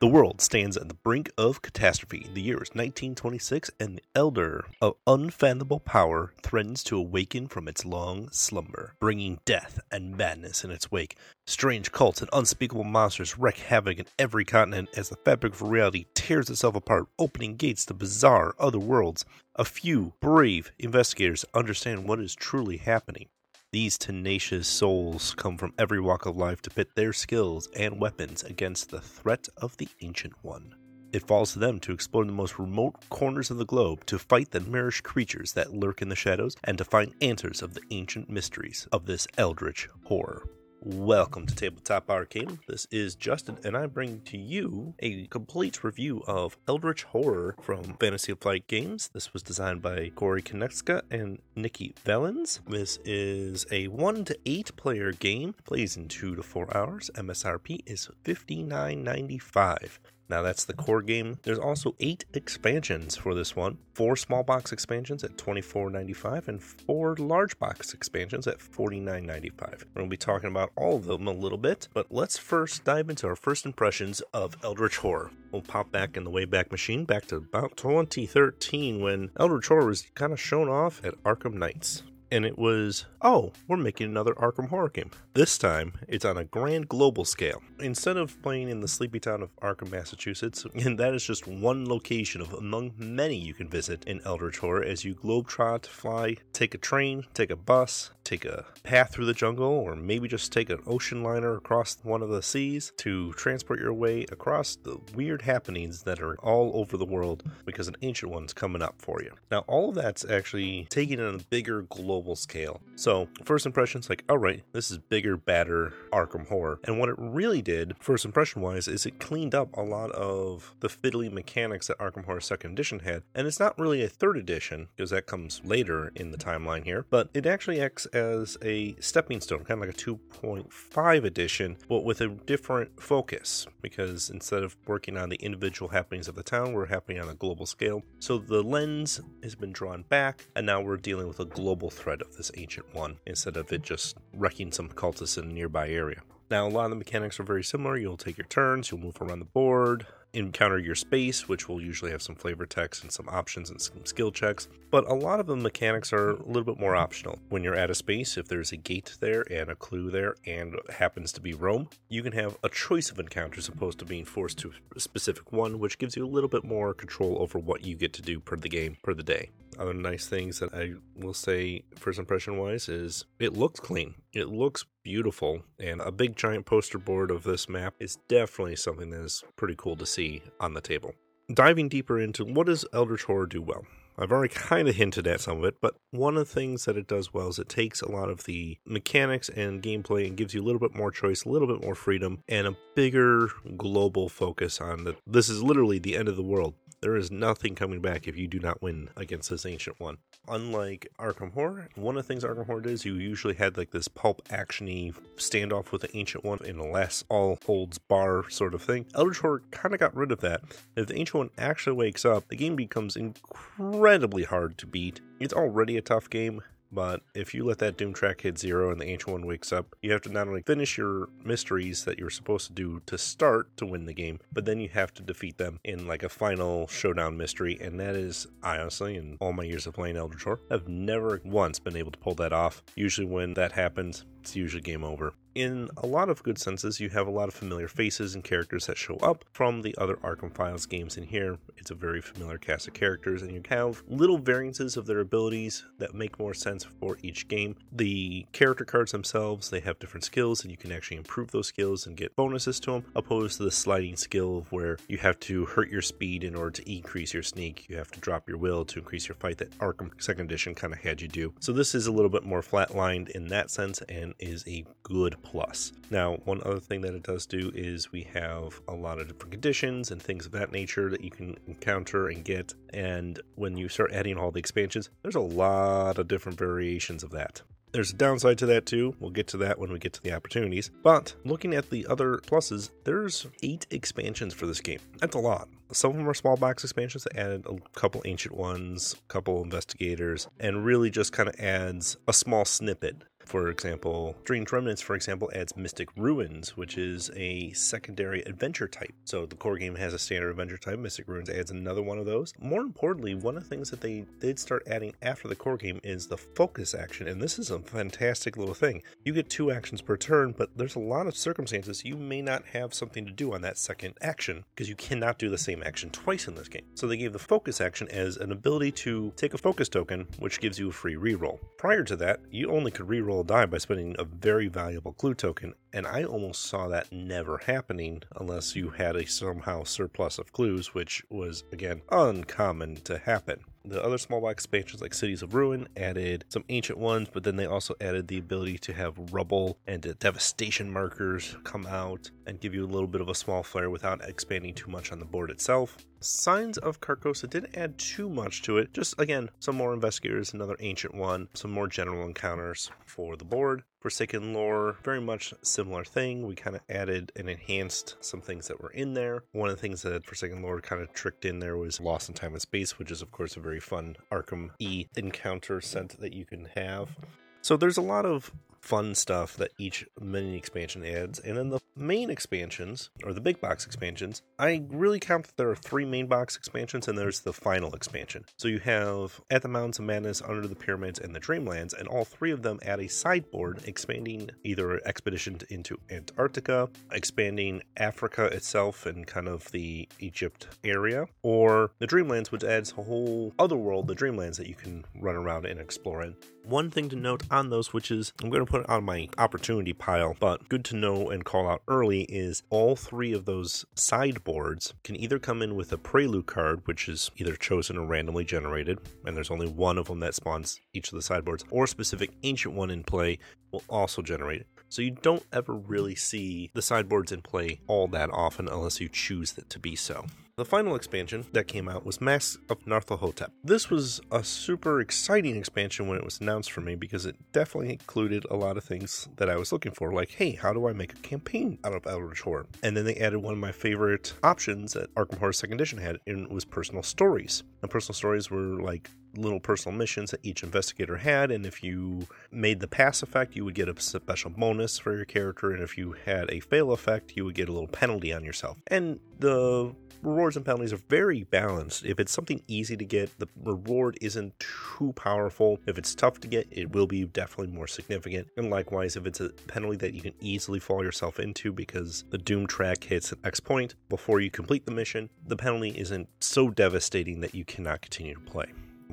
The 0.00 0.08
world 0.08 0.40
stands 0.40 0.76
at 0.76 0.88
the 0.88 0.94
brink 0.94 1.30
of 1.38 1.62
catastrophe. 1.62 2.28
The 2.34 2.42
year 2.42 2.56
is 2.56 2.70
1926, 2.70 3.70
and 3.78 3.96
the 3.96 4.02
elder 4.14 4.66
of 4.82 4.96
unfathomable 5.06 5.80
power 5.80 6.34
threatens 6.42 6.82
to 6.84 6.98
awaken 6.98 7.46
from 7.46 7.68
its 7.68 7.84
long 7.84 8.28
slumber, 8.30 8.96
bringing 8.98 9.38
death 9.44 9.80
and 9.92 10.16
madness 10.16 10.64
in 10.64 10.72
its 10.72 10.90
wake. 10.90 11.16
Strange 11.46 11.92
cults 11.92 12.20
and 12.20 12.28
unspeakable 12.32 12.84
monsters 12.84 13.38
wreak 13.38 13.58
havoc 13.58 13.98
in 13.98 14.06
every 14.18 14.44
continent 14.44 14.88
as 14.96 15.08
the 15.08 15.16
fabric 15.16 15.54
of 15.54 15.62
reality 15.62 16.06
tears 16.12 16.50
itself 16.50 16.74
apart, 16.74 17.06
opening 17.18 17.54
gates 17.54 17.86
to 17.86 17.94
bizarre 17.94 18.56
other 18.58 18.80
worlds. 18.80 19.24
A 19.54 19.64
few 19.64 20.14
brave 20.20 20.72
investigators 20.78 21.44
understand 21.54 22.08
what 22.08 22.18
is 22.18 22.34
truly 22.34 22.78
happening. 22.78 23.28
These 23.74 23.98
tenacious 23.98 24.68
souls 24.68 25.34
come 25.34 25.58
from 25.58 25.74
every 25.76 26.00
walk 26.00 26.26
of 26.26 26.36
life 26.36 26.62
to 26.62 26.70
pit 26.70 26.94
their 26.94 27.12
skills 27.12 27.68
and 27.74 28.00
weapons 28.00 28.44
against 28.44 28.90
the 28.90 29.00
threat 29.00 29.48
of 29.56 29.76
the 29.78 29.88
Ancient 30.00 30.32
One. 30.42 30.76
It 31.12 31.26
falls 31.26 31.54
to 31.54 31.58
them 31.58 31.80
to 31.80 31.92
explore 31.92 32.24
the 32.24 32.30
most 32.30 32.60
remote 32.60 32.94
corners 33.10 33.50
of 33.50 33.56
the 33.56 33.64
globe, 33.64 34.06
to 34.06 34.16
fight 34.16 34.52
the 34.52 34.60
marish 34.60 35.00
creatures 35.00 35.54
that 35.54 35.74
lurk 35.74 36.02
in 36.02 36.08
the 36.08 36.14
shadows, 36.14 36.56
and 36.62 36.78
to 36.78 36.84
find 36.84 37.14
answers 37.20 37.62
of 37.62 37.74
the 37.74 37.82
ancient 37.90 38.30
mysteries 38.30 38.86
of 38.92 39.06
this 39.06 39.26
eldritch 39.38 39.88
horror. 40.04 40.44
Welcome 40.86 41.46
to 41.46 41.54
Tabletop 41.54 42.10
Arcanum. 42.10 42.60
This 42.68 42.86
is 42.90 43.14
Justin, 43.14 43.56
and 43.64 43.74
I 43.74 43.86
bring 43.86 44.20
to 44.26 44.36
you 44.36 44.92
a 44.98 45.26
complete 45.28 45.82
review 45.82 46.22
of 46.26 46.58
Eldritch 46.68 47.04
Horror 47.04 47.56
from 47.62 47.94
Fantasy 47.94 48.34
Flight 48.34 48.66
Games. 48.66 49.08
This 49.14 49.32
was 49.32 49.42
designed 49.42 49.80
by 49.80 50.10
Corey 50.14 50.42
Konieczka 50.42 51.00
and 51.10 51.38
Nikki 51.56 51.94
Valens. 52.04 52.60
This 52.68 52.98
is 53.02 53.64
a 53.70 53.88
1 53.88 54.26
to 54.26 54.38
8 54.44 54.76
player 54.76 55.12
game, 55.12 55.54
plays 55.64 55.96
in 55.96 56.06
2 56.06 56.36
to 56.36 56.42
4 56.42 56.76
hours. 56.76 57.10
MSRP 57.14 57.80
is 57.86 58.10
$59.95. 58.22 59.98
Now 60.28 60.42
that's 60.42 60.64
the 60.64 60.72
core 60.72 61.02
game. 61.02 61.38
There's 61.42 61.58
also 61.58 61.94
eight 62.00 62.24
expansions 62.32 63.16
for 63.16 63.34
this 63.34 63.54
one. 63.54 63.78
Four 63.92 64.16
small 64.16 64.42
box 64.42 64.72
expansions 64.72 65.22
at 65.22 65.36
$24.95 65.36 66.48
and 66.48 66.62
four 66.62 67.16
large 67.16 67.58
box 67.58 67.92
expansions 67.94 68.46
at 68.46 68.58
$49.95. 68.58 69.60
We're 69.60 69.76
going 69.94 70.06
to 70.06 70.06
be 70.06 70.16
talking 70.16 70.50
about 70.50 70.72
all 70.76 70.96
of 70.96 71.04
them 71.04 71.26
a 71.26 71.32
little 71.32 71.58
bit, 71.58 71.88
but 71.92 72.06
let's 72.10 72.38
first 72.38 72.84
dive 72.84 73.10
into 73.10 73.26
our 73.26 73.36
first 73.36 73.66
impressions 73.66 74.22
of 74.32 74.56
Eldritch 74.64 74.96
Horror. 74.98 75.30
We'll 75.52 75.62
pop 75.62 75.92
back 75.92 76.16
in 76.16 76.24
the 76.24 76.30
Wayback 76.30 76.72
Machine 76.72 77.04
back 77.04 77.26
to 77.26 77.36
about 77.36 77.76
2013 77.76 79.00
when 79.00 79.30
Eldritch 79.38 79.68
Horror 79.68 79.86
was 79.86 80.06
kind 80.14 80.32
of 80.32 80.40
shown 80.40 80.68
off 80.68 81.04
at 81.04 81.22
Arkham 81.22 81.54
Nights 81.54 82.02
and 82.30 82.44
it 82.44 82.58
was, 82.58 83.06
oh, 83.22 83.52
we're 83.68 83.76
making 83.76 84.08
another 84.08 84.34
Arkham 84.34 84.68
horror 84.68 84.88
game. 84.88 85.10
This 85.34 85.58
time, 85.58 85.94
it's 86.08 86.24
on 86.24 86.36
a 86.36 86.44
grand 86.44 86.88
global 86.88 87.24
scale. 87.24 87.62
Instead 87.78 88.16
of 88.16 88.40
playing 88.42 88.68
in 88.68 88.80
the 88.80 88.88
sleepy 88.88 89.20
town 89.20 89.42
of 89.42 89.54
Arkham, 89.56 89.90
Massachusetts, 89.90 90.66
and 90.74 90.98
that 90.98 91.14
is 91.14 91.24
just 91.24 91.46
one 91.46 91.88
location 91.88 92.40
of 92.40 92.52
among 92.52 92.92
many 92.96 93.36
you 93.36 93.54
can 93.54 93.68
visit 93.68 94.04
in 94.04 94.20
Eldritch 94.24 94.58
Horror 94.58 94.84
as 94.84 95.04
you 95.04 95.14
globetrot, 95.14 95.86
fly, 95.86 96.36
take 96.52 96.74
a 96.74 96.78
train, 96.78 97.24
take 97.34 97.50
a 97.50 97.56
bus, 97.56 98.10
take 98.24 98.44
a 98.44 98.64
path 98.82 99.12
through 99.12 99.26
the 99.26 99.34
jungle, 99.34 99.66
or 99.66 99.94
maybe 99.94 100.28
just 100.28 100.52
take 100.52 100.70
an 100.70 100.80
ocean 100.86 101.22
liner 101.22 101.56
across 101.56 101.98
one 102.02 102.22
of 102.22 102.28
the 102.28 102.42
seas 102.42 102.92
to 102.98 103.32
transport 103.34 103.80
your 103.80 103.92
way 103.92 104.26
across 104.30 104.76
the 104.76 104.98
weird 105.14 105.42
happenings 105.42 106.02
that 106.02 106.20
are 106.20 106.36
all 106.36 106.72
over 106.74 106.96
the 106.96 107.04
world 107.04 107.42
because 107.64 107.88
an 107.88 107.96
ancient 108.02 108.30
one's 108.32 108.52
coming 108.52 108.82
up 108.82 108.94
for 108.98 109.22
you. 109.22 109.32
Now, 109.50 109.60
all 109.66 109.90
of 109.90 109.94
that's 109.94 110.24
actually 110.24 110.86
taken 110.90 111.20
on 111.20 111.34
a 111.34 111.44
bigger 111.50 111.82
global 111.82 112.36
scale. 112.36 112.80
So, 112.96 113.28
first 113.44 113.66
impressions 113.66 114.08
like, 114.08 114.24
all 114.28 114.38
right, 114.38 114.62
this 114.72 114.90
is 114.90 114.98
bigger, 114.98 115.36
badder 115.36 115.92
Arkham 116.12 116.48
Horror. 116.48 116.80
And 116.84 116.98
what 116.98 117.08
it 117.08 117.16
really 117.18 117.62
did, 117.62 117.94
first 118.00 118.24
impression 118.24 118.62
wise, 118.62 118.88
is 118.88 119.06
it 119.06 119.18
cleaned 119.18 119.54
up 119.54 119.76
a 119.76 119.82
lot 119.82 120.10
of 120.12 120.74
the 120.80 120.88
fiddly 120.88 121.30
mechanics 121.30 121.88
that 121.88 121.98
Arkham 121.98 122.24
Horror 122.24 122.40
2nd 122.40 122.72
Edition 122.72 123.00
had. 123.00 123.22
And 123.34 123.46
it's 123.46 123.60
not 123.60 123.78
really 123.78 124.02
a 124.02 124.08
third 124.08 124.36
edition 124.36 124.88
because 124.96 125.10
that 125.10 125.26
comes 125.26 125.60
later 125.64 126.12
in 126.14 126.30
the 126.30 126.38
timeline 126.38 126.84
here, 126.84 127.06
but 127.10 127.28
it 127.34 127.46
actually 127.46 127.80
acts 127.80 128.06
as 128.14 128.56
a 128.62 128.94
stepping 129.00 129.40
stone, 129.40 129.64
kind 129.64 129.82
of 129.82 129.88
like 129.88 129.96
a 129.96 130.00
2.5 130.00 131.24
edition, 131.24 131.76
but 131.88 132.04
with 132.04 132.20
a 132.20 132.28
different 132.28 133.00
focus 133.00 133.66
because 133.82 134.30
instead 134.30 134.62
of 134.62 134.76
working 134.86 135.16
on 135.16 135.28
the 135.28 135.36
individual 135.36 135.88
happenings 135.90 136.28
of 136.28 136.34
the 136.34 136.42
town, 136.42 136.72
we're 136.72 136.86
happening 136.86 137.20
on 137.20 137.28
a 137.28 137.34
global 137.34 137.66
scale. 137.66 138.02
So 138.20 138.38
the 138.38 138.62
lens 138.62 139.20
has 139.42 139.54
been 139.54 139.72
drawn 139.72 140.02
back, 140.02 140.46
and 140.56 140.64
now 140.64 140.80
we're 140.80 140.96
dealing 140.96 141.28
with 141.28 141.40
a 141.40 141.44
global 141.44 141.90
threat 141.90 142.22
of 142.22 142.36
this 142.36 142.50
ancient 142.56 142.94
one 142.94 143.18
instead 143.26 143.56
of 143.56 143.72
it 143.72 143.82
just 143.82 144.16
wrecking 144.32 144.72
some 144.72 144.88
cultists 144.88 145.36
in 145.36 145.50
a 145.50 145.52
nearby 145.52 145.88
area. 145.88 146.22
Now, 146.50 146.66
a 146.66 146.68
lot 146.68 146.84
of 146.84 146.90
the 146.90 146.96
mechanics 146.96 147.40
are 147.40 147.44
very 147.44 147.64
similar. 147.64 147.96
You'll 147.96 148.16
take 148.16 148.36
your 148.36 148.46
turns, 148.46 148.90
you'll 148.90 149.00
move 149.00 149.20
around 149.20 149.38
the 149.38 149.46
board, 149.46 150.06
encounter 150.34 150.78
your 150.78 150.94
space, 150.94 151.48
which 151.48 151.68
will 151.68 151.80
usually 151.80 152.10
have 152.10 152.22
some 152.22 152.34
flavor 152.34 152.66
text 152.66 153.02
and 153.02 153.12
some 153.12 153.28
options 153.28 153.70
and 153.70 153.80
some 153.80 154.04
skill 154.04 154.30
checks. 154.30 154.68
But 154.90 155.08
a 155.08 155.14
lot 155.14 155.40
of 155.40 155.46
the 155.46 155.56
mechanics 155.56 156.12
are 156.12 156.30
a 156.30 156.42
little 156.42 156.64
bit 156.64 156.78
more 156.78 156.94
optional. 156.94 157.38
When 157.48 157.64
you're 157.64 157.74
at 157.74 157.90
a 157.90 157.94
space, 157.94 158.36
if 158.36 158.48
there's 158.48 158.72
a 158.72 158.76
gate 158.76 159.16
there 159.20 159.44
and 159.50 159.70
a 159.70 159.74
clue 159.74 160.10
there 160.10 160.36
and 160.46 160.76
happens 160.90 161.32
to 161.32 161.40
be 161.40 161.54
Rome, 161.54 161.88
you 162.08 162.22
can 162.22 162.32
have 162.32 162.56
a 162.62 162.68
choice 162.68 163.10
of 163.10 163.18
encounters 163.18 163.68
opposed 163.68 163.98
to 164.00 164.04
being 164.04 164.24
forced 164.24 164.58
to 164.58 164.72
a 164.94 165.00
specific 165.00 165.52
one, 165.52 165.78
which 165.78 165.98
gives 165.98 166.16
you 166.16 166.24
a 166.24 166.28
little 166.28 166.48
bit 166.48 166.64
more 166.64 166.94
control 166.94 167.36
over 167.40 167.58
what 167.58 167.84
you 167.84 167.96
get 167.96 168.12
to 168.14 168.22
do 168.22 168.40
per 168.40 168.56
the 168.56 168.68
game, 168.68 168.96
per 169.02 169.14
the 169.14 169.22
day. 169.22 169.50
Other 169.78 169.94
nice 169.94 170.26
things 170.26 170.60
that 170.60 170.72
I 170.74 170.94
will 171.16 171.34
say, 171.34 171.82
first 171.96 172.18
impression 172.18 172.58
wise, 172.58 172.88
is 172.88 173.24
it 173.38 173.54
looks 173.54 173.80
clean. 173.80 174.14
It 174.32 174.48
looks 174.48 174.84
beautiful, 175.02 175.62
and 175.78 176.00
a 176.00 176.12
big 176.12 176.36
giant 176.36 176.66
poster 176.66 176.98
board 176.98 177.30
of 177.30 177.42
this 177.42 177.68
map 177.68 177.94
is 178.00 178.18
definitely 178.28 178.76
something 178.76 179.10
that 179.10 179.20
is 179.20 179.44
pretty 179.56 179.74
cool 179.76 179.96
to 179.96 180.06
see 180.06 180.42
on 180.60 180.74
the 180.74 180.80
table. 180.80 181.14
Diving 181.52 181.88
deeper 181.88 182.18
into 182.18 182.44
what 182.44 182.66
does 182.66 182.84
Eldritch 182.92 183.24
Horror 183.24 183.46
do 183.46 183.60
well? 183.60 183.84
I've 184.16 184.30
already 184.30 184.54
kind 184.54 184.88
of 184.88 184.94
hinted 184.94 185.26
at 185.26 185.40
some 185.40 185.58
of 185.58 185.64
it, 185.64 185.76
but 185.80 185.96
one 186.10 186.36
of 186.36 186.46
the 186.46 186.54
things 186.54 186.84
that 186.84 186.96
it 186.96 187.08
does 187.08 187.34
well 187.34 187.48
is 187.48 187.58
it 187.58 187.68
takes 187.68 188.00
a 188.00 188.10
lot 188.10 188.30
of 188.30 188.44
the 188.44 188.78
mechanics 188.86 189.48
and 189.48 189.82
gameplay 189.82 190.26
and 190.26 190.36
gives 190.36 190.54
you 190.54 190.62
a 190.62 190.64
little 190.64 190.78
bit 190.78 190.94
more 190.94 191.10
choice, 191.10 191.44
a 191.44 191.48
little 191.48 191.66
bit 191.66 191.84
more 191.84 191.96
freedom, 191.96 192.42
and 192.48 192.66
a 192.68 192.76
bigger 192.94 193.50
global 193.76 194.28
focus 194.28 194.80
on 194.80 195.04
that. 195.04 195.16
This 195.26 195.48
is 195.48 195.62
literally 195.62 195.98
the 195.98 196.16
end 196.16 196.28
of 196.28 196.36
the 196.36 196.42
world. 196.42 196.74
There 197.04 197.16
is 197.16 197.30
nothing 197.30 197.74
coming 197.74 198.00
back 198.00 198.26
if 198.26 198.34
you 198.34 198.46
do 198.46 198.58
not 198.58 198.80
win 198.80 199.10
against 199.14 199.50
this 199.50 199.66
ancient 199.66 200.00
one. 200.00 200.16
Unlike 200.48 201.08
Arkham 201.18 201.52
Horror, 201.52 201.90
one 201.96 202.16
of 202.16 202.26
the 202.26 202.26
things 202.26 202.44
Arkham 202.44 202.64
Horror 202.64 202.80
does, 202.80 203.04
you 203.04 203.16
usually 203.16 203.52
had 203.52 203.76
like 203.76 203.90
this 203.90 204.08
pulp 204.08 204.42
actiony 204.48 205.12
standoff 205.36 205.92
with 205.92 206.00
the 206.00 206.16
ancient 206.16 206.44
one 206.44 206.64
in 206.64 206.78
a 206.78 206.86
last 206.86 207.26
all 207.28 207.58
holds 207.66 207.98
bar 207.98 208.48
sort 208.48 208.72
of 208.72 208.80
thing. 208.80 209.04
Eldritch 209.14 209.40
Horror 209.40 209.62
kind 209.70 209.92
of 209.92 210.00
got 210.00 210.16
rid 210.16 210.32
of 210.32 210.40
that. 210.40 210.62
If 210.96 211.08
the 211.08 211.18
ancient 211.18 211.34
one 211.34 211.50
actually 211.58 211.96
wakes 211.96 212.24
up, 212.24 212.48
the 212.48 212.56
game 212.56 212.74
becomes 212.74 213.16
incredibly 213.16 214.44
hard 214.44 214.78
to 214.78 214.86
beat. 214.86 215.20
It's 215.40 215.52
already 215.52 215.98
a 215.98 216.00
tough 216.00 216.30
game, 216.30 216.62
but 216.94 217.22
if 217.34 217.52
you 217.52 217.64
let 217.64 217.78
that 217.78 217.96
Doom 217.96 218.12
track 218.12 218.42
hit 218.42 218.58
zero 218.58 218.90
and 218.90 219.00
the 219.00 219.06
Ancient 219.06 219.32
One 219.32 219.46
wakes 219.46 219.72
up, 219.72 219.94
you 220.02 220.12
have 220.12 220.22
to 220.22 220.30
not 220.30 220.48
only 220.48 220.62
finish 220.62 220.96
your 220.96 221.28
mysteries 221.44 222.04
that 222.04 222.18
you're 222.18 222.30
supposed 222.30 222.68
to 222.68 222.72
do 222.72 223.02
to 223.06 223.18
start 223.18 223.76
to 223.78 223.86
win 223.86 224.06
the 224.06 224.14
game, 224.14 224.38
but 224.52 224.64
then 224.64 224.80
you 224.80 224.88
have 224.90 225.12
to 225.14 225.22
defeat 225.22 225.58
them 225.58 225.80
in 225.84 226.06
like 226.06 226.22
a 226.22 226.28
final 226.28 226.86
showdown 226.86 227.36
mystery. 227.36 227.78
And 227.80 227.98
that 228.00 228.14
is, 228.14 228.46
I 228.62 228.78
honestly, 228.78 229.16
in 229.16 229.36
all 229.40 229.52
my 229.52 229.64
years 229.64 229.86
of 229.86 229.94
playing 229.94 230.16
Eldritch 230.16 230.44
Horror, 230.44 230.60
I've 230.70 230.88
never 230.88 231.40
once 231.44 231.78
been 231.78 231.96
able 231.96 232.12
to 232.12 232.18
pull 232.18 232.34
that 232.36 232.52
off. 232.52 232.82
Usually, 232.94 233.26
when 233.26 233.54
that 233.54 233.72
happens, 233.72 234.24
it's 234.44 234.54
usually 234.54 234.82
game 234.82 235.02
over. 235.02 235.32
In 235.54 235.88
a 235.98 236.06
lot 236.06 236.28
of 236.28 236.42
good 236.42 236.58
senses, 236.58 236.98
you 236.98 237.08
have 237.10 237.28
a 237.28 237.30
lot 237.30 237.46
of 237.48 237.54
familiar 237.54 237.86
faces 237.86 238.34
and 238.34 238.42
characters 238.42 238.86
that 238.86 238.98
show 238.98 239.14
up 239.18 239.44
from 239.52 239.82
the 239.82 239.94
other 239.96 240.16
Arkham 240.16 240.52
Files 240.52 240.84
games 240.84 241.16
in 241.16 241.22
here. 241.22 241.58
It's 241.76 241.92
a 241.92 241.94
very 241.94 242.20
familiar 242.20 242.58
cast 242.58 242.88
of 242.88 242.94
characters, 242.94 243.40
and 243.40 243.52
you 243.52 243.62
have 243.68 244.02
little 244.08 244.36
variances 244.36 244.96
of 244.96 245.06
their 245.06 245.20
abilities 245.20 245.84
that 245.98 246.12
make 246.12 246.40
more 246.40 246.54
sense 246.54 246.82
for 246.82 247.18
each 247.22 247.46
game. 247.46 247.76
The 247.92 248.46
character 248.52 248.84
cards 248.84 249.12
themselves, 249.12 249.70
they 249.70 249.78
have 249.80 250.00
different 250.00 250.24
skills, 250.24 250.62
and 250.62 250.72
you 250.72 250.76
can 250.76 250.90
actually 250.90 251.18
improve 251.18 251.52
those 251.52 251.68
skills 251.68 252.08
and 252.08 252.16
get 252.16 252.34
bonuses 252.34 252.80
to 252.80 252.90
them, 252.90 253.04
opposed 253.14 253.58
to 253.58 253.62
the 253.62 253.70
sliding 253.70 254.16
skill 254.16 254.66
where 254.70 254.98
you 255.06 255.18
have 255.18 255.38
to 255.40 255.66
hurt 255.66 255.88
your 255.88 256.02
speed 256.02 256.42
in 256.42 256.56
order 256.56 256.72
to 256.72 256.92
increase 256.92 257.32
your 257.32 257.44
sneak. 257.44 257.86
You 257.88 257.96
have 257.96 258.10
to 258.10 258.18
drop 258.18 258.48
your 258.48 258.58
will 258.58 258.84
to 258.86 258.98
increase 258.98 259.28
your 259.28 259.36
fight 259.36 259.58
that 259.58 259.78
Arkham 259.78 260.10
Second 260.20 260.46
Edition 260.46 260.74
kind 260.74 260.92
of 260.92 260.98
had 260.98 261.22
you 261.22 261.28
do. 261.28 261.54
So 261.60 261.72
this 261.72 261.94
is 261.94 262.08
a 262.08 262.12
little 262.12 262.28
bit 262.28 262.42
more 262.44 262.60
flatlined 262.60 263.28
in 263.30 263.46
that 263.48 263.70
sense, 263.70 264.02
and 264.08 264.33
is 264.38 264.64
a 264.66 264.84
good 265.02 265.36
plus. 265.42 265.92
Now, 266.10 266.34
one 266.44 266.60
other 266.64 266.80
thing 266.80 267.00
that 267.02 267.14
it 267.14 267.22
does 267.22 267.46
do 267.46 267.70
is 267.74 268.12
we 268.12 268.22
have 268.34 268.80
a 268.88 268.94
lot 268.94 269.18
of 269.18 269.28
different 269.28 269.52
conditions 269.52 270.10
and 270.10 270.22
things 270.22 270.46
of 270.46 270.52
that 270.52 270.72
nature 270.72 271.10
that 271.10 271.22
you 271.22 271.30
can 271.30 271.56
encounter 271.66 272.28
and 272.28 272.44
get. 272.44 272.74
And 272.92 273.40
when 273.54 273.76
you 273.76 273.88
start 273.88 274.12
adding 274.12 274.36
all 274.36 274.50
the 274.50 274.58
expansions, 274.58 275.10
there's 275.22 275.34
a 275.34 275.40
lot 275.40 276.18
of 276.18 276.28
different 276.28 276.58
variations 276.58 277.22
of 277.22 277.30
that. 277.30 277.62
There's 277.94 278.10
a 278.10 278.16
downside 278.16 278.58
to 278.58 278.66
that 278.66 278.86
too. 278.86 279.14
We'll 279.20 279.30
get 279.30 279.46
to 279.48 279.56
that 279.58 279.78
when 279.78 279.92
we 279.92 280.00
get 280.00 280.12
to 280.14 280.20
the 280.20 280.32
opportunities. 280.32 280.90
But 281.04 281.36
looking 281.44 281.74
at 281.74 281.90
the 281.90 282.04
other 282.08 282.38
pluses, 282.38 282.90
there's 283.04 283.46
eight 283.62 283.86
expansions 283.92 284.52
for 284.52 284.66
this 284.66 284.80
game. 284.80 284.98
That's 285.20 285.36
a 285.36 285.38
lot. 285.38 285.68
Some 285.92 286.10
of 286.10 286.16
them 286.16 286.28
are 286.28 286.34
small 286.34 286.56
box 286.56 286.82
expansions 286.82 287.22
that 287.22 287.36
added 287.36 287.66
a 287.66 287.76
couple 287.96 288.20
ancient 288.24 288.56
ones, 288.56 289.14
a 289.14 289.32
couple 289.32 289.62
investigators, 289.62 290.48
and 290.58 290.84
really 290.84 291.08
just 291.08 291.32
kind 291.32 291.48
of 291.48 291.54
adds 291.60 292.16
a 292.26 292.32
small 292.32 292.64
snippet 292.64 293.22
for 293.46 293.68
example, 293.68 294.36
Strange 294.42 294.72
Remnants, 294.72 295.02
for 295.02 295.14
example, 295.14 295.50
adds 295.54 295.76
Mystic 295.76 296.08
Ruins, 296.16 296.76
which 296.76 296.98
is 296.98 297.30
a 297.36 297.72
secondary 297.72 298.42
adventure 298.42 298.88
type. 298.88 299.14
So 299.24 299.46
the 299.46 299.56
core 299.56 299.76
game 299.76 299.94
has 299.96 300.14
a 300.14 300.18
standard 300.18 300.50
adventure 300.50 300.78
type. 300.78 300.98
Mystic 300.98 301.28
Ruins 301.28 301.50
adds 301.50 301.70
another 301.70 302.02
one 302.02 302.18
of 302.18 302.26
those. 302.26 302.52
More 302.58 302.80
importantly, 302.80 303.34
one 303.34 303.56
of 303.56 303.62
the 303.62 303.68
things 303.68 303.90
that 303.90 304.00
they 304.00 304.24
did 304.40 304.58
start 304.58 304.82
adding 304.86 305.14
after 305.22 305.48
the 305.48 305.56
core 305.56 305.76
game 305.76 306.00
is 306.02 306.26
the 306.26 306.36
focus 306.36 306.94
action. 306.94 307.28
And 307.28 307.40
this 307.40 307.58
is 307.58 307.70
a 307.70 307.78
fantastic 307.78 308.56
little 308.56 308.74
thing. 308.74 309.02
You 309.24 309.32
get 309.32 309.50
two 309.50 309.70
actions 309.70 310.00
per 310.00 310.16
turn, 310.16 310.54
but 310.56 310.76
there's 310.76 310.96
a 310.96 311.00
lot 311.00 311.26
of 311.26 311.36
circumstances 311.36 312.04
you 312.04 312.16
may 312.16 312.42
not 312.42 312.64
have 312.72 312.94
something 312.94 313.26
to 313.26 313.32
do 313.32 313.52
on 313.54 313.60
that 313.62 313.78
second 313.78 314.14
action 314.20 314.64
because 314.74 314.88
you 314.88 314.96
cannot 314.96 315.38
do 315.38 315.50
the 315.50 315.58
same 315.58 315.82
action 315.84 316.10
twice 316.10 316.48
in 316.48 316.54
this 316.54 316.68
game. 316.68 316.84
So 316.94 317.06
they 317.06 317.16
gave 317.16 317.32
the 317.32 317.38
focus 317.38 317.80
action 317.80 318.08
as 318.08 318.36
an 318.36 318.52
ability 318.52 318.92
to 318.92 319.32
take 319.36 319.54
a 319.54 319.58
focus 319.58 319.88
token, 319.88 320.26
which 320.38 320.60
gives 320.60 320.78
you 320.78 320.88
a 320.88 320.92
free 320.92 321.16
reroll. 321.16 321.58
Prior 321.76 322.04
to 322.04 322.16
that, 322.16 322.40
you 322.50 322.70
only 322.70 322.90
could 322.90 323.06
reroll 323.06 323.33
roll 323.34 323.44
die 323.44 323.66
by 323.66 323.78
spending 323.78 324.14
a 324.18 324.24
very 324.24 324.68
valuable 324.68 325.12
clue 325.12 325.34
token, 325.34 325.74
and 325.94 326.08
I 326.08 326.24
almost 326.24 326.64
saw 326.64 326.88
that 326.88 327.12
never 327.12 327.58
happening 327.58 328.24
unless 328.34 328.74
you 328.74 328.90
had 328.90 329.14
a 329.14 329.26
somehow 329.26 329.84
surplus 329.84 330.38
of 330.38 330.52
clues, 330.52 330.92
which 330.92 331.22
was 331.30 331.62
again 331.72 332.02
uncommon 332.10 332.96
to 333.02 333.18
happen. 333.18 333.60
The 333.84 334.02
other 334.02 334.18
small 334.18 334.40
box 334.40 334.64
expansions 334.64 335.02
like 335.02 335.14
Cities 335.14 335.42
of 335.42 335.54
Ruin 335.54 335.86
added 335.96 336.46
some 336.48 336.64
ancient 336.68 336.98
ones, 336.98 337.28
but 337.32 337.44
then 337.44 337.56
they 337.56 337.66
also 337.66 337.94
added 338.00 338.26
the 338.26 338.38
ability 338.38 338.78
to 338.78 338.92
have 338.94 339.32
rubble 339.32 339.78
and 339.86 340.04
uh, 340.06 340.14
devastation 340.18 340.90
markers 340.90 341.56
come 341.64 341.86
out 341.86 342.30
and 342.46 342.60
give 342.60 342.74
you 342.74 342.84
a 342.84 342.88
little 342.88 343.06
bit 343.06 343.20
of 343.20 343.28
a 343.28 343.34
small 343.34 343.62
flare 343.62 343.90
without 343.90 344.26
expanding 344.28 344.74
too 344.74 344.90
much 344.90 345.12
on 345.12 345.18
the 345.18 345.24
board 345.24 345.50
itself. 345.50 345.98
Signs 346.20 346.78
of 346.78 347.00
Carcosa 347.00 347.48
didn't 347.48 347.76
add 347.76 347.98
too 347.98 348.30
much 348.30 348.62
to 348.62 348.78
it, 348.78 348.94
just 348.94 349.14
again, 349.20 349.50
some 349.60 349.76
more 349.76 349.92
investigators, 349.92 350.54
another 350.54 350.76
ancient 350.80 351.14
one, 351.14 351.48
some 351.52 351.70
more 351.70 351.86
general 351.86 352.26
encounters 352.26 352.90
for 353.04 353.36
the 353.36 353.44
board. 353.44 353.82
Forsaken 354.04 354.52
lore, 354.52 354.98
very 355.02 355.22
much 355.22 355.54
similar 355.62 356.04
thing. 356.04 356.46
We 356.46 356.54
kind 356.54 356.76
of 356.76 356.82
added 356.90 357.32
and 357.36 357.48
enhanced 357.48 358.16
some 358.20 358.42
things 358.42 358.68
that 358.68 358.82
were 358.82 358.90
in 358.90 359.14
there. 359.14 359.44
One 359.52 359.70
of 359.70 359.76
the 359.76 359.80
things 359.80 360.02
that 360.02 360.26
Forsaken 360.26 360.60
lore 360.60 360.82
kind 360.82 361.00
of 361.00 361.10
tricked 361.14 361.46
in 361.46 361.58
there 361.58 361.78
was 361.78 362.02
Lost 362.02 362.28
in 362.28 362.34
Time 362.34 362.52
and 362.52 362.60
Space, 362.60 362.98
which 362.98 363.10
is, 363.10 363.22
of 363.22 363.32
course, 363.32 363.56
a 363.56 363.60
very 363.60 363.80
fun 363.80 364.16
Arkham 364.30 364.72
E 364.78 365.06
encounter 365.16 365.80
set 365.80 366.10
that 366.20 366.34
you 366.34 366.44
can 366.44 366.68
have. 366.74 367.16
So 367.62 367.78
there's 367.78 367.96
a 367.96 368.02
lot 368.02 368.26
of 368.26 368.52
fun 368.84 369.14
stuff 369.14 369.56
that 369.56 369.72
each 369.78 370.06
mini 370.20 370.56
expansion 370.56 371.04
adds. 371.06 371.38
And 371.38 371.56
then 371.56 371.70
the 371.70 371.80
main 371.96 372.28
expansions, 372.28 373.08
or 373.24 373.32
the 373.32 373.40
big 373.40 373.58
box 373.60 373.86
expansions, 373.86 374.42
I 374.58 374.84
really 374.90 375.18
count 375.18 375.46
that 375.46 375.56
there 375.56 375.70
are 375.70 375.76
three 375.76 376.04
main 376.04 376.26
box 376.26 376.54
expansions 376.56 377.08
and 377.08 377.16
there's 377.16 377.40
the 377.40 377.52
final 377.52 377.94
expansion. 377.94 378.44
So 378.58 378.68
you 378.68 378.80
have 378.80 379.40
At 379.50 379.62
the 379.62 379.68
Mountains 379.68 379.98
of 379.98 380.04
Madness, 380.04 380.42
Under 380.42 380.68
the 380.68 380.74
Pyramids, 380.74 381.18
and 381.18 381.34
the 381.34 381.40
Dreamlands, 381.40 381.98
and 381.98 382.06
all 382.08 382.26
three 382.26 382.50
of 382.50 382.62
them 382.62 382.78
add 382.82 383.00
a 383.00 383.08
sideboard 383.08 383.82
expanding 383.86 384.50
either 384.64 385.00
expedition 385.06 385.58
into 385.70 385.98
Antarctica, 386.10 386.90
expanding 387.10 387.82
Africa 387.96 388.44
itself 388.46 389.06
and 389.06 389.26
kind 389.26 389.48
of 389.48 389.70
the 389.72 390.06
Egypt 390.18 390.68
area, 390.84 391.26
or 391.42 391.90
the 392.00 392.06
Dreamlands, 392.06 392.50
which 392.50 392.64
adds 392.64 392.92
a 392.92 393.02
whole 393.02 393.54
other 393.58 393.76
world, 393.76 394.08
the 394.08 394.14
Dreamlands, 394.14 394.58
that 394.58 394.66
you 394.66 394.74
can 394.74 395.06
run 395.20 395.36
around 395.36 395.64
and 395.64 395.80
explore 395.80 396.22
in. 396.22 396.36
One 396.64 396.90
thing 396.90 397.10
to 397.10 397.16
note 397.16 397.42
on 397.50 397.68
those, 397.68 397.92
which 397.92 398.10
is 398.10 398.32
I'm 398.42 398.50
going 398.50 398.64
to 398.64 398.70
put 398.74 398.80
it 398.80 398.90
on 398.90 399.04
my 399.04 399.28
opportunity 399.38 399.92
pile, 399.92 400.34
but 400.40 400.68
good 400.68 400.84
to 400.84 400.96
know 400.96 401.30
and 401.30 401.44
call 401.44 401.68
out 401.70 401.80
early, 401.86 402.22
is 402.22 402.64
all 402.70 402.96
three 402.96 403.32
of 403.32 403.44
those 403.44 403.84
sideboards 403.94 404.94
can 405.04 405.14
either 405.14 405.38
come 405.38 405.62
in 405.62 405.76
with 405.76 405.92
a 405.92 405.96
prelude 405.96 406.46
card, 406.46 406.80
which 406.86 407.08
is 407.08 407.30
either 407.36 407.54
chosen 407.54 407.96
or 407.96 408.04
randomly 408.04 408.44
generated, 408.44 408.98
and 409.24 409.36
there's 409.36 409.52
only 409.52 409.68
one 409.68 409.96
of 409.96 410.08
them 410.08 410.18
that 410.18 410.34
spawns 410.34 410.80
each 410.92 411.12
of 411.12 411.14
the 411.14 411.22
sideboards, 411.22 411.64
or 411.70 411.86
specific 411.86 412.32
ancient 412.42 412.74
one 412.74 412.90
in 412.90 413.04
play 413.04 413.38
will 413.70 413.84
also 413.88 414.22
generate 414.22 414.62
it. 414.62 414.66
So 414.88 415.02
you 415.02 415.12
don't 415.12 415.46
ever 415.52 415.72
really 415.74 416.16
see 416.16 416.72
the 416.74 416.82
sideboards 416.82 417.30
in 417.30 417.42
play 417.42 417.78
all 417.86 418.08
that 418.08 418.30
often 418.32 418.66
unless 418.66 419.00
you 419.00 419.08
choose 419.08 419.56
it 419.56 419.70
to 419.70 419.78
be 419.78 419.94
so. 419.94 420.26
The 420.56 420.64
final 420.64 420.94
expansion 420.94 421.44
that 421.52 421.66
came 421.66 421.88
out 421.88 422.06
was 422.06 422.20
Masks 422.20 422.58
of 422.70 422.78
Nyarlathotep. 422.84 423.48
This 423.64 423.90
was 423.90 424.20
a 424.30 424.44
super 424.44 425.00
exciting 425.00 425.56
expansion 425.56 426.06
when 426.06 426.16
it 426.16 426.24
was 426.24 426.40
announced 426.40 426.70
for 426.70 426.80
me 426.80 426.94
because 426.94 427.26
it 427.26 427.34
definitely 427.50 427.90
included 427.90 428.46
a 428.48 428.54
lot 428.54 428.76
of 428.76 428.84
things 428.84 429.28
that 429.34 429.50
I 429.50 429.56
was 429.56 429.72
looking 429.72 429.90
for, 429.90 430.12
like, 430.12 430.30
hey, 430.30 430.52
how 430.52 430.72
do 430.72 430.86
I 430.86 430.92
make 430.92 431.12
a 431.12 431.16
campaign 431.16 431.80
out 431.82 431.92
of 431.92 432.06
Eldritch 432.06 432.42
Horror? 432.42 432.66
And 432.84 432.96
then 432.96 433.04
they 433.04 433.16
added 433.16 433.40
one 433.40 433.54
of 433.54 433.58
my 433.58 433.72
favorite 433.72 434.32
options 434.44 434.92
that 434.92 435.12
Arkham 435.16 435.38
Horror 435.38 435.52
Second 435.52 435.74
Edition 435.74 435.98
had, 435.98 436.20
and 436.28 436.46
it 436.46 436.52
was 436.52 436.64
personal 436.64 437.02
stories. 437.02 437.64
And 437.82 437.90
personal 437.90 438.14
stories 438.14 438.48
were 438.48 438.80
like 438.80 439.10
little 439.36 439.60
personal 439.60 439.96
missions 439.96 440.30
that 440.30 440.40
each 440.42 440.62
investigator 440.62 441.18
had, 441.18 441.50
and 441.50 441.66
if 441.66 441.82
you 441.82 442.26
made 442.50 442.80
the 442.80 442.88
pass 442.88 443.22
effect, 443.22 443.56
you 443.56 443.64
would 443.64 443.74
get 443.74 443.88
a 443.88 444.00
special 444.00 444.50
bonus 444.50 444.98
for 444.98 445.14
your 445.14 445.24
character, 445.24 445.72
and 445.72 445.82
if 445.82 445.98
you 445.98 446.14
had 446.24 446.50
a 446.50 446.60
fail 446.60 446.92
effect, 446.92 447.36
you 447.36 447.44
would 447.44 447.54
get 447.54 447.68
a 447.68 447.72
little 447.72 447.88
penalty 447.88 448.32
on 448.32 448.44
yourself. 448.44 448.78
And 448.88 449.20
the 449.38 449.94
rewards 450.24 450.56
and 450.56 450.64
penalties 450.64 450.92
are 450.92 451.00
very 451.08 451.44
balanced. 451.44 452.04
If 452.04 452.18
it's 452.18 452.32
something 452.32 452.62
easy 452.66 452.96
to 452.96 453.04
get, 453.04 453.38
the 453.38 453.46
reward 453.62 454.18
isn't 454.20 454.58
too 454.58 455.12
powerful. 455.12 455.78
If 455.86 455.98
it's 455.98 456.14
tough 456.14 456.40
to 456.40 456.48
get, 456.48 456.66
it 456.70 456.92
will 456.92 457.06
be 457.06 457.24
definitely 457.24 457.74
more 457.74 457.86
significant. 457.86 458.48
And 458.56 458.70
likewise, 458.70 459.16
if 459.16 459.26
it's 459.26 459.40
a 459.40 459.50
penalty 459.50 459.96
that 459.98 460.14
you 460.14 460.22
can 460.22 460.34
easily 460.40 460.80
fall 460.80 461.04
yourself 461.04 461.38
into 461.38 461.72
because 461.72 462.24
the 462.30 462.38
doom 462.38 462.66
track 462.66 463.04
hits 463.04 463.32
an 463.32 463.38
X 463.44 463.60
point 463.60 463.94
before 464.08 464.40
you 464.40 464.50
complete 464.50 464.86
the 464.86 464.92
mission, 464.92 465.28
the 465.46 465.56
penalty 465.56 465.90
isn't 465.90 466.28
so 466.40 466.70
devastating 466.70 467.40
that 467.40 467.54
you 467.54 467.64
cannot 467.64 468.00
continue 468.00 468.34
to 468.34 468.40
play. 468.40 468.66